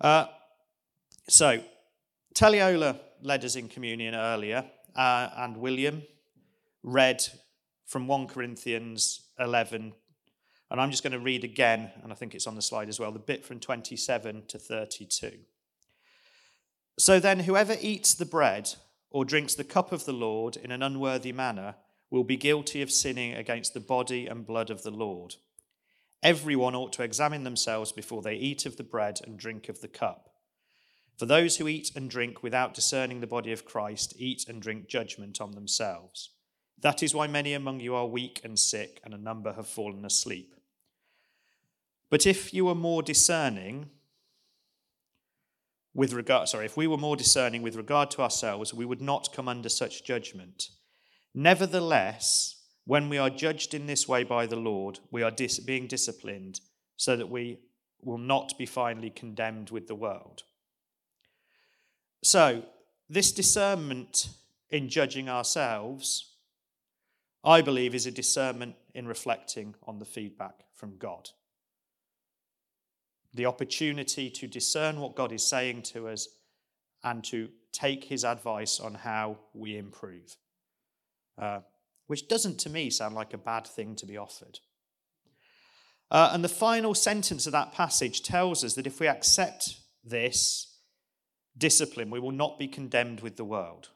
Uh, 0.00 0.26
so, 1.28 1.62
Taliola 2.34 2.98
led 3.22 3.44
us 3.44 3.56
in 3.56 3.68
communion 3.68 4.14
earlier, 4.14 4.64
uh, 4.96 5.28
and 5.36 5.56
William 5.56 6.02
read 6.82 7.22
from 7.86 8.06
1 8.06 8.26
Corinthians 8.26 9.22
11. 9.38 9.92
And 10.70 10.80
I'm 10.80 10.90
just 10.90 11.02
going 11.02 11.12
to 11.12 11.20
read 11.20 11.44
again, 11.44 11.90
and 12.02 12.10
I 12.10 12.14
think 12.14 12.34
it's 12.34 12.46
on 12.46 12.56
the 12.56 12.62
slide 12.62 12.88
as 12.88 12.98
well, 12.98 13.12
the 13.12 13.18
bit 13.18 13.44
from 13.44 13.60
27 13.60 14.44
to 14.48 14.58
32. 14.58 15.32
So 16.98 17.20
then, 17.20 17.40
whoever 17.40 17.76
eats 17.80 18.14
the 18.14 18.24
bread 18.24 18.74
or 19.10 19.24
drinks 19.24 19.54
the 19.54 19.64
cup 19.64 19.92
of 19.92 20.06
the 20.06 20.12
Lord 20.12 20.56
in 20.56 20.70
an 20.70 20.82
unworthy 20.82 21.32
manner 21.32 21.76
will 22.10 22.24
be 22.24 22.36
guilty 22.36 22.82
of 22.82 22.90
sinning 22.90 23.34
against 23.34 23.74
the 23.74 23.80
body 23.80 24.26
and 24.26 24.46
blood 24.46 24.70
of 24.70 24.82
the 24.82 24.90
Lord. 24.90 25.36
Everyone 26.22 26.74
ought 26.74 26.92
to 26.94 27.02
examine 27.02 27.44
themselves 27.44 27.92
before 27.92 28.22
they 28.22 28.34
eat 28.34 28.64
of 28.64 28.76
the 28.76 28.82
bread 28.82 29.20
and 29.24 29.38
drink 29.38 29.68
of 29.68 29.80
the 29.80 29.88
cup. 29.88 30.31
For 31.22 31.26
those 31.26 31.58
who 31.58 31.68
eat 31.68 31.92
and 31.94 32.10
drink 32.10 32.42
without 32.42 32.74
discerning 32.74 33.20
the 33.20 33.28
body 33.28 33.52
of 33.52 33.64
Christ 33.64 34.14
eat 34.18 34.48
and 34.48 34.60
drink 34.60 34.88
judgment 34.88 35.40
on 35.40 35.52
themselves. 35.52 36.30
That 36.80 37.00
is 37.00 37.14
why 37.14 37.28
many 37.28 37.52
among 37.52 37.78
you 37.78 37.94
are 37.94 38.08
weak 38.08 38.40
and 38.42 38.58
sick, 38.58 39.00
and 39.04 39.14
a 39.14 39.18
number 39.18 39.52
have 39.52 39.68
fallen 39.68 40.04
asleep. 40.04 40.56
But 42.10 42.26
if 42.26 42.52
you 42.52 42.64
were 42.64 42.74
more 42.74 43.04
discerning, 43.04 43.90
with 45.94 46.12
regard, 46.12 46.48
sorry, 46.48 46.66
if 46.66 46.76
we 46.76 46.88
were 46.88 46.96
more 46.96 47.14
discerning 47.14 47.62
with 47.62 47.76
regard 47.76 48.10
to 48.10 48.22
ourselves, 48.22 48.74
we 48.74 48.84
would 48.84 49.00
not 49.00 49.32
come 49.32 49.46
under 49.46 49.68
such 49.68 50.02
judgment. 50.02 50.70
Nevertheless, 51.32 52.64
when 52.84 53.08
we 53.08 53.16
are 53.16 53.30
judged 53.30 53.74
in 53.74 53.86
this 53.86 54.08
way 54.08 54.24
by 54.24 54.46
the 54.46 54.56
Lord, 54.56 54.98
we 55.12 55.22
are 55.22 55.30
dis- 55.30 55.60
being 55.60 55.86
disciplined 55.86 56.58
so 56.96 57.14
that 57.14 57.30
we 57.30 57.60
will 58.00 58.18
not 58.18 58.58
be 58.58 58.66
finally 58.66 59.10
condemned 59.10 59.70
with 59.70 59.86
the 59.86 59.94
world. 59.94 60.42
So, 62.22 62.62
this 63.08 63.32
discernment 63.32 64.28
in 64.70 64.88
judging 64.88 65.28
ourselves, 65.28 66.36
I 67.44 67.62
believe, 67.62 67.94
is 67.94 68.06
a 68.06 68.12
discernment 68.12 68.76
in 68.94 69.06
reflecting 69.06 69.74
on 69.86 69.98
the 69.98 70.04
feedback 70.04 70.64
from 70.74 70.96
God. 70.98 71.30
The 73.34 73.46
opportunity 73.46 74.30
to 74.30 74.46
discern 74.46 75.00
what 75.00 75.16
God 75.16 75.32
is 75.32 75.44
saying 75.44 75.82
to 75.94 76.08
us 76.08 76.28
and 77.02 77.24
to 77.24 77.48
take 77.72 78.04
his 78.04 78.24
advice 78.24 78.78
on 78.78 78.94
how 78.94 79.38
we 79.52 79.76
improve, 79.76 80.36
uh, 81.38 81.60
which 82.06 82.28
doesn't 82.28 82.58
to 82.60 82.70
me 82.70 82.90
sound 82.90 83.14
like 83.14 83.34
a 83.34 83.38
bad 83.38 83.66
thing 83.66 83.96
to 83.96 84.06
be 84.06 84.16
offered. 84.16 84.60
Uh, 86.10 86.30
and 86.32 86.44
the 86.44 86.48
final 86.48 86.94
sentence 86.94 87.46
of 87.46 87.52
that 87.52 87.72
passage 87.72 88.22
tells 88.22 88.62
us 88.62 88.74
that 88.74 88.86
if 88.86 89.00
we 89.00 89.08
accept 89.08 89.76
this, 90.04 90.71
discipline, 91.56 92.10
we 92.10 92.20
will 92.20 92.32
not 92.32 92.58
be 92.58 92.68
condemned 92.68 93.20
with 93.20 93.36
the 93.36 93.44
world. 93.44 93.90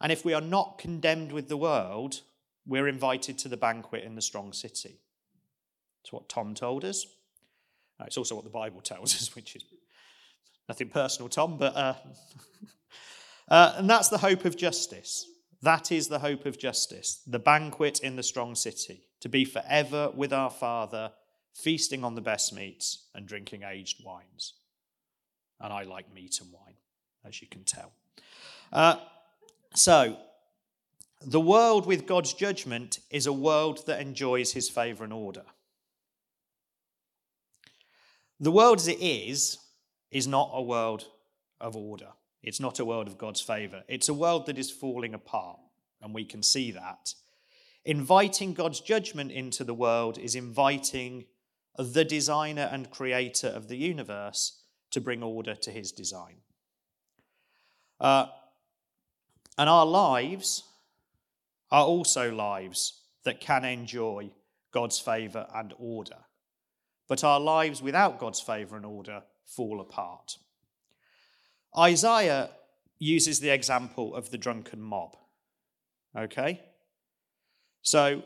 And 0.00 0.12
if 0.12 0.24
we 0.24 0.34
are 0.34 0.40
not 0.40 0.78
condemned 0.78 1.32
with 1.32 1.48
the 1.48 1.56
world, 1.56 2.20
we're 2.66 2.88
invited 2.88 3.38
to 3.38 3.48
the 3.48 3.56
banquet 3.56 4.04
in 4.04 4.14
the 4.14 4.22
strong 4.22 4.52
city. 4.52 5.00
It's 6.02 6.12
what 6.12 6.28
Tom 6.28 6.54
told 6.54 6.84
us. 6.84 7.06
It's 8.00 8.16
also 8.16 8.36
what 8.36 8.44
the 8.44 8.50
Bible 8.50 8.80
tells 8.80 9.14
us, 9.20 9.34
which 9.34 9.56
is 9.56 9.64
nothing 10.68 10.88
personal, 10.88 11.28
Tom, 11.28 11.56
but. 11.58 11.74
Uh, 11.74 11.94
uh, 13.48 13.74
and 13.76 13.90
that's 13.90 14.08
the 14.08 14.18
hope 14.18 14.44
of 14.44 14.56
justice. 14.56 15.26
That 15.62 15.90
is 15.90 16.06
the 16.06 16.20
hope 16.20 16.46
of 16.46 16.58
justice, 16.58 17.20
the 17.26 17.40
banquet 17.40 17.98
in 18.00 18.14
the 18.14 18.22
strong 18.22 18.54
city, 18.54 19.02
to 19.20 19.28
be 19.28 19.44
forever 19.44 20.12
with 20.14 20.32
our 20.32 20.50
Father, 20.50 21.10
feasting 21.52 22.04
on 22.04 22.14
the 22.14 22.20
best 22.20 22.54
meats 22.54 23.08
and 23.16 23.26
drinking 23.26 23.64
aged 23.64 24.04
wines 24.04 24.54
and 25.60 25.72
I 25.72 25.82
like 25.82 26.12
meat 26.14 26.40
and 26.40 26.52
wine, 26.52 26.76
as 27.24 27.40
you 27.40 27.48
can 27.48 27.64
tell. 27.64 27.92
Uh, 28.72 28.96
so, 29.74 30.18
the 31.24 31.40
world 31.40 31.86
with 31.86 32.06
God's 32.06 32.32
judgment 32.32 33.00
is 33.10 33.26
a 33.26 33.32
world 33.32 33.86
that 33.86 34.00
enjoys 34.00 34.52
his 34.52 34.68
favour 34.68 35.04
and 35.04 35.12
order. 35.12 35.44
The 38.40 38.52
world 38.52 38.78
as 38.78 38.88
it 38.88 39.00
is, 39.00 39.58
is 40.10 40.28
not 40.28 40.50
a 40.54 40.62
world 40.62 41.06
of 41.60 41.76
order. 41.76 42.10
It's 42.42 42.60
not 42.60 42.78
a 42.78 42.84
world 42.84 43.08
of 43.08 43.18
God's 43.18 43.40
favour. 43.40 43.82
It's 43.88 44.08
a 44.08 44.14
world 44.14 44.46
that 44.46 44.58
is 44.58 44.70
falling 44.70 45.12
apart, 45.12 45.58
and 46.00 46.14
we 46.14 46.24
can 46.24 46.42
see 46.42 46.70
that. 46.70 47.14
Inviting 47.84 48.54
God's 48.54 48.80
judgment 48.80 49.32
into 49.32 49.64
the 49.64 49.74
world 49.74 50.18
is 50.18 50.34
inviting 50.34 51.24
the 51.76 52.04
designer 52.04 52.68
and 52.70 52.90
creator 52.90 53.48
of 53.48 53.68
the 53.68 53.76
universe 53.76 54.57
to 54.90 55.00
bring 55.00 55.22
order 55.22 55.54
to 55.54 55.70
his 55.70 55.92
design. 55.92 56.36
Uh, 58.00 58.26
and 59.56 59.68
our 59.68 59.86
lives 59.86 60.62
are 61.70 61.84
also 61.84 62.32
lives 62.32 63.02
that 63.24 63.40
can 63.40 63.64
enjoy 63.64 64.30
God's 64.72 64.98
favour 64.98 65.46
and 65.54 65.74
order. 65.78 66.18
But 67.08 67.24
our 67.24 67.40
lives 67.40 67.82
without 67.82 68.18
God's 68.18 68.40
favour 68.40 68.76
and 68.76 68.86
order 68.86 69.22
fall 69.44 69.80
apart. 69.80 70.38
Isaiah 71.76 72.50
uses 72.98 73.40
the 73.40 73.50
example 73.50 74.14
of 74.14 74.30
the 74.30 74.38
drunken 74.38 74.80
mob. 74.80 75.16
Okay? 76.16 76.60
So, 77.82 78.22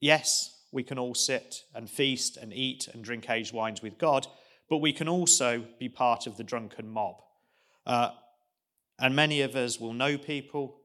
yes, 0.00 0.56
we 0.72 0.82
can 0.82 0.98
all 0.98 1.14
sit 1.14 1.64
and 1.74 1.88
feast 1.88 2.36
and 2.36 2.52
eat 2.52 2.88
and 2.92 3.04
drink 3.04 3.28
aged 3.30 3.52
wines 3.52 3.82
with 3.82 3.98
God, 3.98 4.26
but 4.68 4.78
we 4.78 4.92
can 4.92 5.08
also 5.08 5.64
be 5.78 5.88
part 5.88 6.26
of 6.26 6.36
the 6.36 6.44
drunken 6.44 6.88
mob. 6.88 7.16
Uh, 7.84 8.10
and 8.98 9.14
many 9.14 9.42
of 9.42 9.54
us 9.54 9.78
will 9.78 9.92
know 9.92 10.18
people 10.18 10.80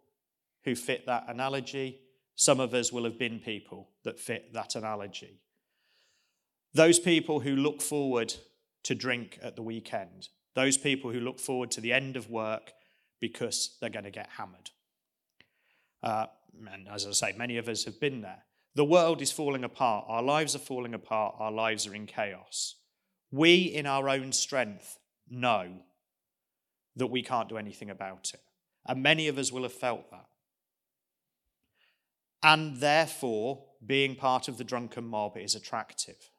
who 0.64 0.76
fit 0.76 1.06
that 1.06 1.26
analogy. 1.28 2.00
Some 2.36 2.60
of 2.60 2.74
us 2.74 2.92
will 2.92 3.04
have 3.06 3.18
been 3.18 3.40
people 3.40 3.90
that 4.04 4.20
fit 4.20 4.54
that 4.54 4.76
analogy. 4.76 5.40
Those 6.74 7.00
people 7.00 7.40
who 7.40 7.56
look 7.56 7.82
forward 7.82 8.34
to 8.84 8.96
drink 8.96 9.40
at 9.42 9.56
the 9.56 9.62
weekend, 9.62 10.30
those 10.56 10.78
people 10.78 11.12
who 11.12 11.20
look 11.20 11.40
forward 11.40 11.72
to 11.72 11.82
the 11.82 11.94
end 11.94 12.16
of 12.16 12.30
work 12.30 12.74
because 13.20 13.78
they're 13.80 13.90
going 13.90 14.06
to 14.06 14.12
get 14.12 14.30
hammered. 14.38 14.72
Uh, 16.04 16.28
and 16.72 16.88
as 16.90 17.06
I 17.06 17.12
say, 17.12 17.34
many 17.38 17.58
of 17.58 17.70
us 17.70 17.86
have 17.86 18.00
been 18.00 18.22
there. 18.22 18.44
The 18.76 18.86
world 18.86 19.22
is 19.22 19.32
falling 19.32 19.64
apart. 19.64 20.06
Our 20.08 20.24
lives 20.24 20.56
are 20.56 20.60
falling 20.60 20.94
apart. 20.94 21.36
Our 21.40 21.52
lives 21.52 21.86
are 21.88 21.96
in 21.96 22.06
chaos. 22.06 22.76
We, 23.32 23.64
in 23.64 23.86
our 23.86 24.10
own 24.10 24.32
strength, 24.34 24.98
know 25.30 25.70
that 26.96 27.08
we 27.08 27.24
can't 27.24 27.50
do 27.50 27.58
anything 27.58 27.90
about 27.90 28.32
it. 28.34 28.42
And 28.86 29.02
many 29.02 29.28
of 29.28 29.38
us 29.38 29.52
will 29.52 29.64
have 29.64 29.74
felt 29.74 30.10
that. 30.12 30.26
And 32.44 32.78
therefore, 32.78 33.64
being 33.86 34.16
part 34.16 34.48
of 34.48 34.58
the 34.58 34.64
drunken 34.64 35.06
mob 35.06 35.38
is 35.38 35.56
attractive 35.56 36.32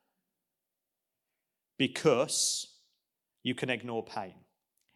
because 1.78 2.66
you 3.42 3.54
can 3.54 3.70
ignore 3.70 4.04
pain. 4.04 4.34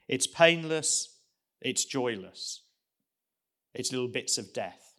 It's 0.08 0.26
painless, 0.26 1.18
it's 1.60 1.84
joyless, 1.84 2.62
it's 3.74 3.92
little 3.92 4.08
bits 4.08 4.38
of 4.38 4.52
death. 4.52 4.94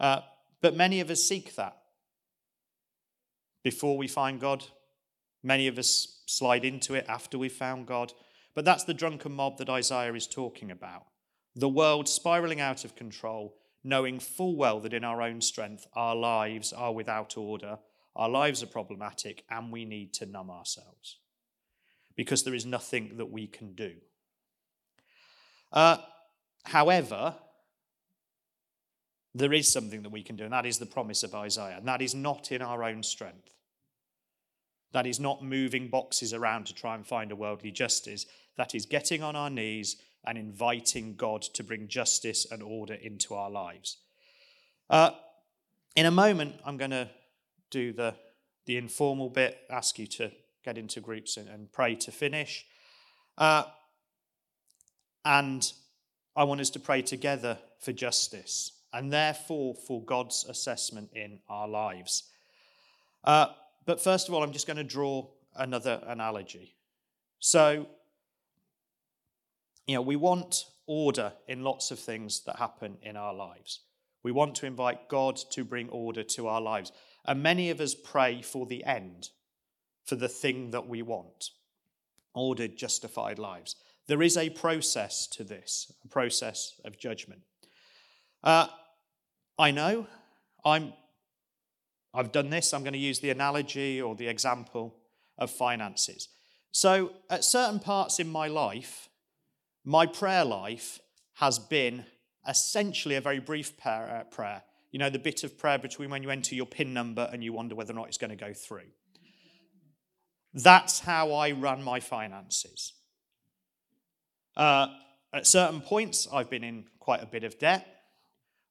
Uh, 0.00 0.20
but 0.60 0.76
many 0.76 1.00
of 1.00 1.10
us 1.10 1.22
seek 1.22 1.54
that 1.56 1.76
before 3.62 3.96
we 3.96 4.08
find 4.08 4.40
God, 4.40 4.64
Many 5.42 5.66
of 5.66 5.78
us 5.78 6.22
slide 6.26 6.64
into 6.64 6.94
it 6.94 7.06
after 7.08 7.38
we've 7.38 7.52
found 7.52 7.86
God. 7.86 8.12
But 8.54 8.64
that's 8.64 8.84
the 8.84 8.94
drunken 8.94 9.32
mob 9.32 9.58
that 9.58 9.70
Isaiah 9.70 10.14
is 10.14 10.26
talking 10.26 10.70
about. 10.70 11.06
The 11.54 11.68
world 11.68 12.08
spiraling 12.08 12.60
out 12.60 12.84
of 12.84 12.96
control, 12.96 13.56
knowing 13.82 14.20
full 14.20 14.56
well 14.56 14.80
that 14.80 14.94
in 14.94 15.04
our 15.04 15.22
own 15.22 15.40
strength 15.40 15.86
our 15.94 16.14
lives 16.14 16.72
are 16.72 16.92
without 16.92 17.36
order, 17.36 17.78
our 18.14 18.28
lives 18.28 18.62
are 18.62 18.66
problematic, 18.66 19.44
and 19.50 19.72
we 19.72 19.84
need 19.84 20.12
to 20.14 20.26
numb 20.26 20.50
ourselves 20.50 21.18
because 22.14 22.44
there 22.44 22.54
is 22.54 22.66
nothing 22.66 23.16
that 23.16 23.30
we 23.30 23.46
can 23.46 23.74
do. 23.74 23.94
Uh, 25.72 25.96
however, 26.64 27.34
there 29.34 29.52
is 29.52 29.72
something 29.72 30.02
that 30.02 30.12
we 30.12 30.22
can 30.22 30.36
do, 30.36 30.44
and 30.44 30.52
that 30.52 30.66
is 30.66 30.78
the 30.78 30.86
promise 30.86 31.22
of 31.22 31.34
Isaiah, 31.34 31.78
and 31.78 31.88
that 31.88 32.02
is 32.02 32.14
not 32.14 32.52
in 32.52 32.60
our 32.60 32.84
own 32.84 33.02
strength. 33.02 33.54
That 34.92 35.06
is 35.06 35.18
not 35.18 35.42
moving 35.42 35.88
boxes 35.88 36.32
around 36.32 36.66
to 36.66 36.74
try 36.74 36.94
and 36.94 37.06
find 37.06 37.32
a 37.32 37.36
worldly 37.36 37.70
justice. 37.70 38.26
That 38.56 38.74
is 38.74 38.86
getting 38.86 39.22
on 39.22 39.36
our 39.36 39.50
knees 39.50 39.96
and 40.24 40.38
inviting 40.38 41.16
God 41.16 41.42
to 41.42 41.64
bring 41.64 41.88
justice 41.88 42.46
and 42.50 42.62
order 42.62 42.94
into 42.94 43.34
our 43.34 43.50
lives. 43.50 43.98
Uh, 44.88 45.10
in 45.96 46.06
a 46.06 46.10
moment, 46.10 46.54
I'm 46.64 46.76
going 46.76 46.90
to 46.90 47.08
do 47.70 47.92
the, 47.92 48.14
the 48.66 48.76
informal 48.76 49.30
bit, 49.30 49.58
ask 49.70 49.98
you 49.98 50.06
to 50.06 50.30
get 50.64 50.78
into 50.78 51.00
groups 51.00 51.36
and, 51.36 51.48
and 51.48 51.72
pray 51.72 51.94
to 51.96 52.12
finish. 52.12 52.64
Uh, 53.36 53.64
and 55.24 55.72
I 56.36 56.44
want 56.44 56.60
us 56.60 56.70
to 56.70 56.80
pray 56.80 57.02
together 57.02 57.58
for 57.80 57.92
justice 57.92 58.72
and 58.92 59.12
therefore 59.12 59.74
for 59.74 60.02
God's 60.04 60.44
assessment 60.48 61.10
in 61.14 61.40
our 61.48 61.66
lives. 61.66 62.24
Uh, 63.24 63.46
but 63.84 64.00
first 64.00 64.28
of 64.28 64.34
all, 64.34 64.42
I'm 64.42 64.52
just 64.52 64.66
going 64.66 64.76
to 64.76 64.84
draw 64.84 65.26
another 65.56 66.02
analogy. 66.06 66.74
So, 67.38 67.86
you 69.86 69.94
know, 69.94 70.02
we 70.02 70.16
want 70.16 70.64
order 70.86 71.32
in 71.48 71.64
lots 71.64 71.90
of 71.90 71.98
things 71.98 72.40
that 72.44 72.56
happen 72.56 72.98
in 73.02 73.16
our 73.16 73.34
lives. 73.34 73.80
We 74.22 74.32
want 74.32 74.54
to 74.56 74.66
invite 74.66 75.08
God 75.08 75.36
to 75.50 75.64
bring 75.64 75.88
order 75.88 76.22
to 76.22 76.48
our 76.48 76.60
lives. 76.60 76.92
And 77.24 77.42
many 77.42 77.70
of 77.70 77.80
us 77.80 77.94
pray 77.94 78.42
for 78.42 78.66
the 78.66 78.84
end, 78.84 79.30
for 80.04 80.16
the 80.16 80.28
thing 80.28 80.70
that 80.70 80.86
we 80.86 81.02
want 81.02 81.50
ordered, 82.34 82.76
justified 82.76 83.38
lives. 83.38 83.76
There 84.06 84.22
is 84.22 84.36
a 84.36 84.50
process 84.50 85.26
to 85.28 85.44
this, 85.44 85.92
a 86.04 86.08
process 86.08 86.80
of 86.84 86.98
judgment. 86.98 87.42
Uh, 88.42 88.66
I 89.58 89.70
know 89.70 90.06
I'm 90.64 90.92
I've 92.14 92.32
done 92.32 92.50
this, 92.50 92.74
I'm 92.74 92.82
going 92.82 92.92
to 92.92 92.98
use 92.98 93.20
the 93.20 93.30
analogy 93.30 94.00
or 94.00 94.14
the 94.14 94.28
example 94.28 94.96
of 95.38 95.50
finances. 95.50 96.28
So, 96.70 97.12
at 97.30 97.44
certain 97.44 97.80
parts 97.80 98.18
in 98.18 98.30
my 98.30 98.48
life, 98.48 99.08
my 99.84 100.06
prayer 100.06 100.44
life 100.44 101.00
has 101.34 101.58
been 101.58 102.04
essentially 102.46 103.16
a 103.16 103.20
very 103.20 103.40
brief 103.40 103.76
prayer, 103.78 104.26
prayer. 104.30 104.62
You 104.90 104.98
know, 104.98 105.10
the 105.10 105.18
bit 105.18 105.44
of 105.44 105.58
prayer 105.58 105.78
between 105.78 106.10
when 106.10 106.22
you 106.22 106.30
enter 106.30 106.54
your 106.54 106.66
PIN 106.66 106.92
number 106.92 107.28
and 107.32 107.42
you 107.42 107.52
wonder 107.52 107.74
whether 107.74 107.92
or 107.92 107.96
not 107.96 108.08
it's 108.08 108.18
going 108.18 108.30
to 108.30 108.36
go 108.36 108.52
through. 108.52 108.90
That's 110.54 111.00
how 111.00 111.32
I 111.32 111.52
run 111.52 111.82
my 111.82 112.00
finances. 112.00 112.92
Uh, 114.54 114.88
at 115.32 115.46
certain 115.46 115.80
points, 115.80 116.28
I've 116.30 116.50
been 116.50 116.64
in 116.64 116.84
quite 116.98 117.22
a 117.22 117.26
bit 117.26 117.42
of 117.42 117.58
debt. 117.58 117.86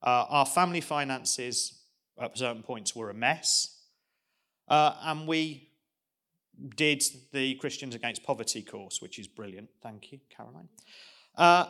Uh, 0.04 0.26
our 0.30 0.46
family 0.46 0.82
finances 0.82 1.81
at 2.24 2.38
certain 2.38 2.64
points 2.64 2.96
were 2.96 3.10
a 3.10 3.14
mess. 3.14 3.78
Uh, 4.68 4.96
and 5.04 5.28
we 5.28 5.70
did 6.76 7.04
the 7.34 7.56
Christians 7.56 7.96
Against 7.96 8.24
Poverty 8.24 8.62
course, 8.62 9.02
which 9.02 9.20
is 9.20 9.28
brilliant. 9.28 9.70
Thank 9.82 10.12
you, 10.12 10.20
Caroline. 10.36 10.70
Uh, 11.36 11.66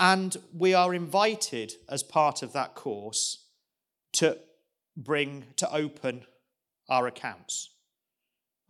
and 0.00 0.36
we 0.52 0.74
are 0.74 0.94
invited 0.94 1.72
as 1.88 2.02
part 2.02 2.42
of 2.42 2.52
that 2.52 2.74
course 2.74 3.46
to 4.14 4.38
bring, 4.96 5.44
to 5.56 5.72
open 5.72 6.24
our 6.88 7.06
accounts 7.06 7.70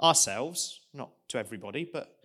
ourselves, 0.00 0.80
not 0.92 1.10
to 1.28 1.38
everybody, 1.38 1.88
but 1.90 2.16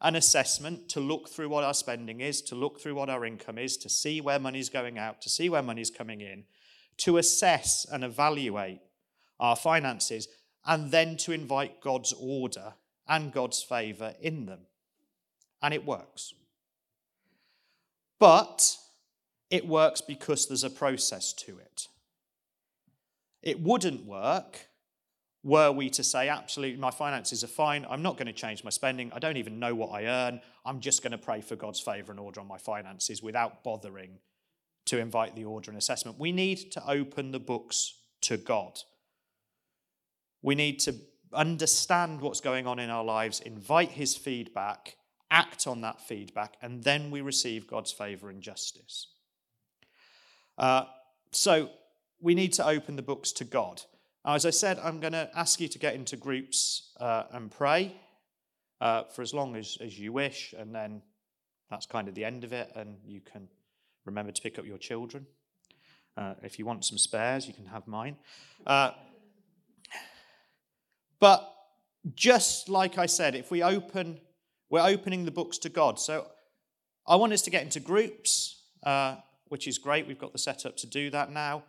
an 0.00 0.16
assessment 0.16 0.88
to 0.90 1.00
look 1.00 1.28
through 1.28 1.48
what 1.48 1.64
our 1.64 1.74
spending 1.74 2.20
is, 2.20 2.42
to 2.42 2.54
look 2.54 2.80
through 2.80 2.94
what 2.94 3.08
our 3.08 3.24
income 3.24 3.58
is, 3.58 3.76
to 3.78 3.88
see 3.88 4.20
where 4.20 4.38
money's 4.38 4.68
going 4.68 4.98
out, 4.98 5.20
to 5.22 5.28
see 5.28 5.48
where 5.48 5.62
money's 5.62 5.90
coming 5.90 6.20
in, 6.20 6.44
to 6.98 7.18
assess 7.18 7.86
and 7.90 8.04
evaluate 8.04 8.80
our 9.38 9.56
finances, 9.56 10.28
and 10.64 10.90
then 10.90 11.16
to 11.18 11.32
invite 11.32 11.80
God's 11.80 12.12
order 12.18 12.74
and 13.06 13.32
God's 13.32 13.62
favour 13.62 14.14
in 14.20 14.46
them. 14.46 14.60
And 15.62 15.74
it 15.74 15.84
works. 15.84 16.34
But 18.18 18.76
it 19.50 19.66
works 19.66 20.00
because 20.00 20.46
there's 20.46 20.64
a 20.64 20.70
process 20.70 21.32
to 21.34 21.58
it. 21.58 21.88
It 23.42 23.60
wouldn't 23.60 24.06
work 24.06 24.68
were 25.46 25.70
we 25.70 25.88
to 25.88 26.02
say, 26.02 26.28
absolutely, 26.28 26.76
my 26.76 26.90
finances 26.90 27.44
are 27.44 27.46
fine, 27.48 27.86
I'm 27.88 28.02
not 28.02 28.16
going 28.16 28.26
to 28.26 28.32
change 28.32 28.64
my 28.64 28.70
spending, 28.70 29.12
I 29.14 29.20
don't 29.20 29.36
even 29.36 29.60
know 29.60 29.76
what 29.76 29.92
I 29.92 30.06
earn, 30.06 30.40
I'm 30.64 30.80
just 30.80 31.04
going 31.04 31.12
to 31.12 31.18
pray 31.18 31.40
for 31.40 31.54
God's 31.54 31.78
favour 31.78 32.10
and 32.10 32.18
order 32.18 32.40
on 32.40 32.48
my 32.48 32.58
finances 32.58 33.22
without 33.22 33.62
bothering 33.62 34.18
to 34.86 34.98
invite 34.98 35.34
the 35.34 35.44
order 35.44 35.70
and 35.70 35.78
assessment. 35.78 36.18
We 36.18 36.32
need 36.32 36.72
to 36.72 36.88
open 36.88 37.32
the 37.32 37.40
books 37.40 37.94
to 38.22 38.36
God. 38.36 38.78
We 40.42 40.54
need 40.54 40.78
to 40.80 40.94
understand 41.32 42.20
what's 42.20 42.40
going 42.40 42.66
on 42.66 42.78
in 42.78 42.90
our 42.90 43.04
lives, 43.04 43.40
invite 43.40 43.90
His 43.90 44.16
feedback, 44.16 44.96
act 45.30 45.66
on 45.66 45.80
that 45.80 46.00
feedback, 46.00 46.56
and 46.62 46.82
then 46.84 47.10
we 47.10 47.20
receive 47.20 47.66
God's 47.66 47.92
favour 47.92 48.30
and 48.30 48.40
justice. 48.40 49.08
Uh, 50.56 50.84
so 51.32 51.70
we 52.20 52.34
need 52.34 52.52
to 52.54 52.66
open 52.66 52.96
the 52.96 53.02
books 53.02 53.32
to 53.32 53.44
God. 53.44 53.82
As 54.24 54.46
I 54.46 54.50
said, 54.50 54.78
I'm 54.78 55.00
going 55.00 55.12
to 55.12 55.28
ask 55.34 55.60
you 55.60 55.68
to 55.68 55.78
get 55.78 55.94
into 55.94 56.16
groups 56.16 56.92
uh, 56.98 57.24
and 57.32 57.50
pray 57.50 57.94
uh, 58.80 59.04
for 59.04 59.22
as 59.22 59.34
long 59.34 59.56
as, 59.56 59.78
as 59.80 59.98
you 59.98 60.12
wish, 60.12 60.54
and 60.56 60.74
then 60.74 61.02
that's 61.70 61.86
kind 61.86 62.08
of 62.08 62.14
the 62.14 62.24
end 62.24 62.44
of 62.44 62.52
it, 62.52 62.70
and 62.74 62.96
you 63.04 63.20
can 63.20 63.48
remember 64.06 64.32
to 64.32 64.42
pick 64.42 64.58
up 64.58 64.64
your 64.64 64.78
children. 64.78 65.26
Uh, 66.16 66.34
if 66.42 66.58
you 66.58 66.64
want 66.64 66.84
some 66.84 66.96
spares, 66.96 67.46
you 67.46 67.52
can 67.52 67.66
have 67.66 67.86
mine. 67.86 68.16
Uh, 68.66 68.92
but 71.20 71.52
just 72.14 72.68
like 72.68 72.98
I 72.98 73.06
said, 73.06 73.34
if 73.34 73.50
we 73.50 73.62
open, 73.62 74.20
we're 74.70 74.86
opening 74.86 75.24
the 75.24 75.30
books 75.30 75.58
to 75.58 75.68
God. 75.68 75.98
So 75.98 76.26
I 77.06 77.16
want 77.16 77.32
us 77.32 77.42
to 77.42 77.50
get 77.50 77.62
into 77.62 77.80
groups, 77.80 78.62
uh, 78.82 79.16
which 79.48 79.66
is 79.66 79.78
great. 79.78 80.06
We've 80.06 80.18
got 80.18 80.32
the 80.32 80.38
setup 80.38 80.76
to 80.78 80.86
do 80.86 81.10
that 81.10 81.30
now. 81.30 81.64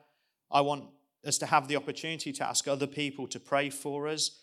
I 0.51 0.61
want 0.61 0.85
us 1.25 1.37
to 1.39 1.45
have 1.45 1.67
the 1.67 1.75
opportunity 1.75 2.31
to 2.31 2.47
ask 2.47 2.67
other 2.67 2.87
people 2.87 3.27
to 3.27 3.39
pray 3.39 3.69
for 3.69 4.07
us. 4.07 4.39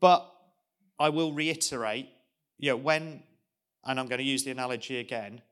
But 0.00 0.30
I 0.98 1.10
will 1.10 1.32
reiterate, 1.32 2.08
you 2.58 2.70
know, 2.70 2.76
when, 2.76 3.22
and 3.84 4.00
I'm 4.00 4.06
going 4.06 4.18
to 4.18 4.24
use 4.24 4.44
the 4.44 4.50
analogy 4.50 4.98
again, 4.98 5.42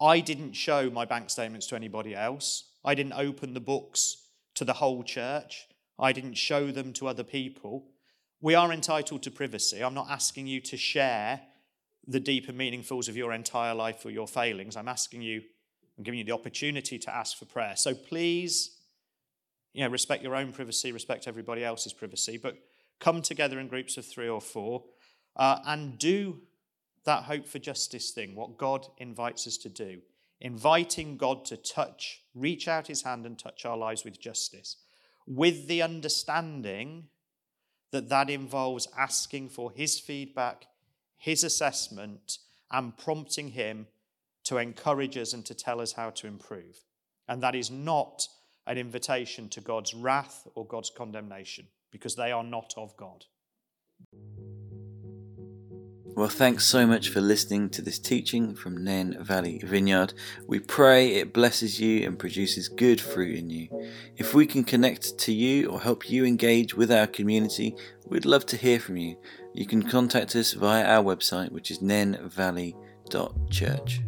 I 0.00 0.20
didn't 0.20 0.52
show 0.52 0.90
my 0.90 1.04
bank 1.04 1.30
statements 1.30 1.66
to 1.68 1.76
anybody 1.76 2.14
else. 2.14 2.64
I 2.84 2.94
didn't 2.94 3.14
open 3.14 3.54
the 3.54 3.60
books 3.60 4.28
to 4.54 4.64
the 4.64 4.74
whole 4.74 5.02
church. 5.02 5.66
I 5.98 6.12
didn't 6.12 6.34
show 6.34 6.70
them 6.70 6.92
to 6.94 7.08
other 7.08 7.24
people. 7.24 7.86
We 8.40 8.54
are 8.54 8.72
entitled 8.72 9.22
to 9.22 9.30
privacy. 9.30 9.82
I'm 9.82 9.94
not 9.94 10.10
asking 10.10 10.46
you 10.46 10.60
to 10.62 10.76
share 10.76 11.40
the 12.06 12.20
deeper 12.20 12.52
meaningfuls 12.52 13.08
of 13.08 13.16
your 13.16 13.32
entire 13.32 13.74
life 13.74 14.04
or 14.04 14.10
your 14.10 14.26
failings. 14.26 14.76
I'm 14.76 14.88
asking 14.88 15.22
you, 15.22 15.42
I'm 15.96 16.04
giving 16.04 16.18
you 16.18 16.24
the 16.24 16.32
opportunity 16.32 16.98
to 16.98 17.14
ask 17.14 17.38
for 17.38 17.46
prayer. 17.46 17.74
So 17.76 17.94
please 17.94 18.78
you 19.72 19.84
know, 19.84 19.90
respect 19.90 20.22
your 20.22 20.36
own 20.36 20.52
privacy, 20.52 20.92
respect 20.92 21.26
everybody 21.26 21.64
else's 21.64 21.92
privacy, 21.92 22.38
but 22.38 22.56
come 23.00 23.22
together 23.22 23.58
in 23.58 23.68
groups 23.68 23.96
of 23.96 24.06
three 24.06 24.28
or 24.28 24.40
four 24.40 24.84
uh, 25.36 25.58
and 25.66 25.98
do 25.98 26.40
that 27.04 27.24
hope 27.24 27.46
for 27.46 27.58
justice 27.58 28.10
thing, 28.10 28.34
what 28.34 28.58
God 28.58 28.86
invites 28.98 29.46
us 29.46 29.56
to 29.58 29.68
do. 29.68 30.00
Inviting 30.40 31.16
God 31.16 31.44
to 31.46 31.56
touch, 31.56 32.22
reach 32.34 32.68
out 32.68 32.86
his 32.86 33.02
hand 33.02 33.24
and 33.24 33.38
touch 33.38 33.64
our 33.64 33.76
lives 33.76 34.04
with 34.04 34.20
justice, 34.20 34.76
with 35.26 35.68
the 35.68 35.82
understanding 35.82 37.08
that 37.92 38.08
that 38.08 38.28
involves 38.28 38.88
asking 38.98 39.48
for 39.48 39.70
his 39.70 39.98
feedback, 40.00 40.66
his 41.16 41.44
assessment, 41.44 42.38
and 42.70 42.96
prompting 42.98 43.48
him 43.48 43.86
to 44.44 44.58
encourage 44.58 45.16
us 45.16 45.32
and 45.32 45.44
to 45.46 45.54
tell 45.54 45.80
us 45.80 45.92
how 45.92 46.10
to 46.10 46.26
improve. 46.26 46.84
And 47.28 47.42
that 47.42 47.54
is 47.54 47.70
not 47.70 48.28
an 48.66 48.78
invitation 48.78 49.48
to 49.50 49.60
God's 49.60 49.94
wrath 49.94 50.46
or 50.54 50.66
God's 50.66 50.90
condemnation 50.90 51.66
because 51.90 52.16
they 52.16 52.32
are 52.32 52.44
not 52.44 52.74
of 52.76 52.96
God. 52.96 53.24
Well, 56.16 56.28
thanks 56.28 56.64
so 56.64 56.86
much 56.86 57.08
for 57.08 57.20
listening 57.20 57.70
to 57.70 57.82
this 57.82 57.98
teaching 57.98 58.54
from 58.54 58.84
Nene 58.84 59.16
Valley 59.20 59.60
Vineyard. 59.64 60.14
We 60.46 60.60
pray 60.60 61.14
it 61.14 61.32
blesses 61.32 61.80
you 61.80 62.06
and 62.06 62.16
produces 62.16 62.68
good 62.68 63.00
fruit 63.00 63.36
in 63.36 63.50
you. 63.50 63.66
If 64.16 64.32
we 64.32 64.46
can 64.46 64.62
connect 64.62 65.18
to 65.18 65.32
you 65.32 65.68
or 65.68 65.80
help 65.80 66.08
you 66.08 66.24
engage 66.24 66.76
with 66.76 66.92
our 66.92 67.08
community, 67.08 67.74
we'd 68.06 68.26
love 68.26 68.46
to 68.46 68.56
hear 68.56 68.78
from 68.78 68.96
you. 68.96 69.16
You 69.54 69.66
can 69.66 69.82
contact 69.82 70.36
us 70.36 70.52
via 70.52 70.84
our 70.84 71.02
website, 71.02 71.50
which 71.50 71.72
is 71.72 71.80
nenevalley.church. 71.80 74.00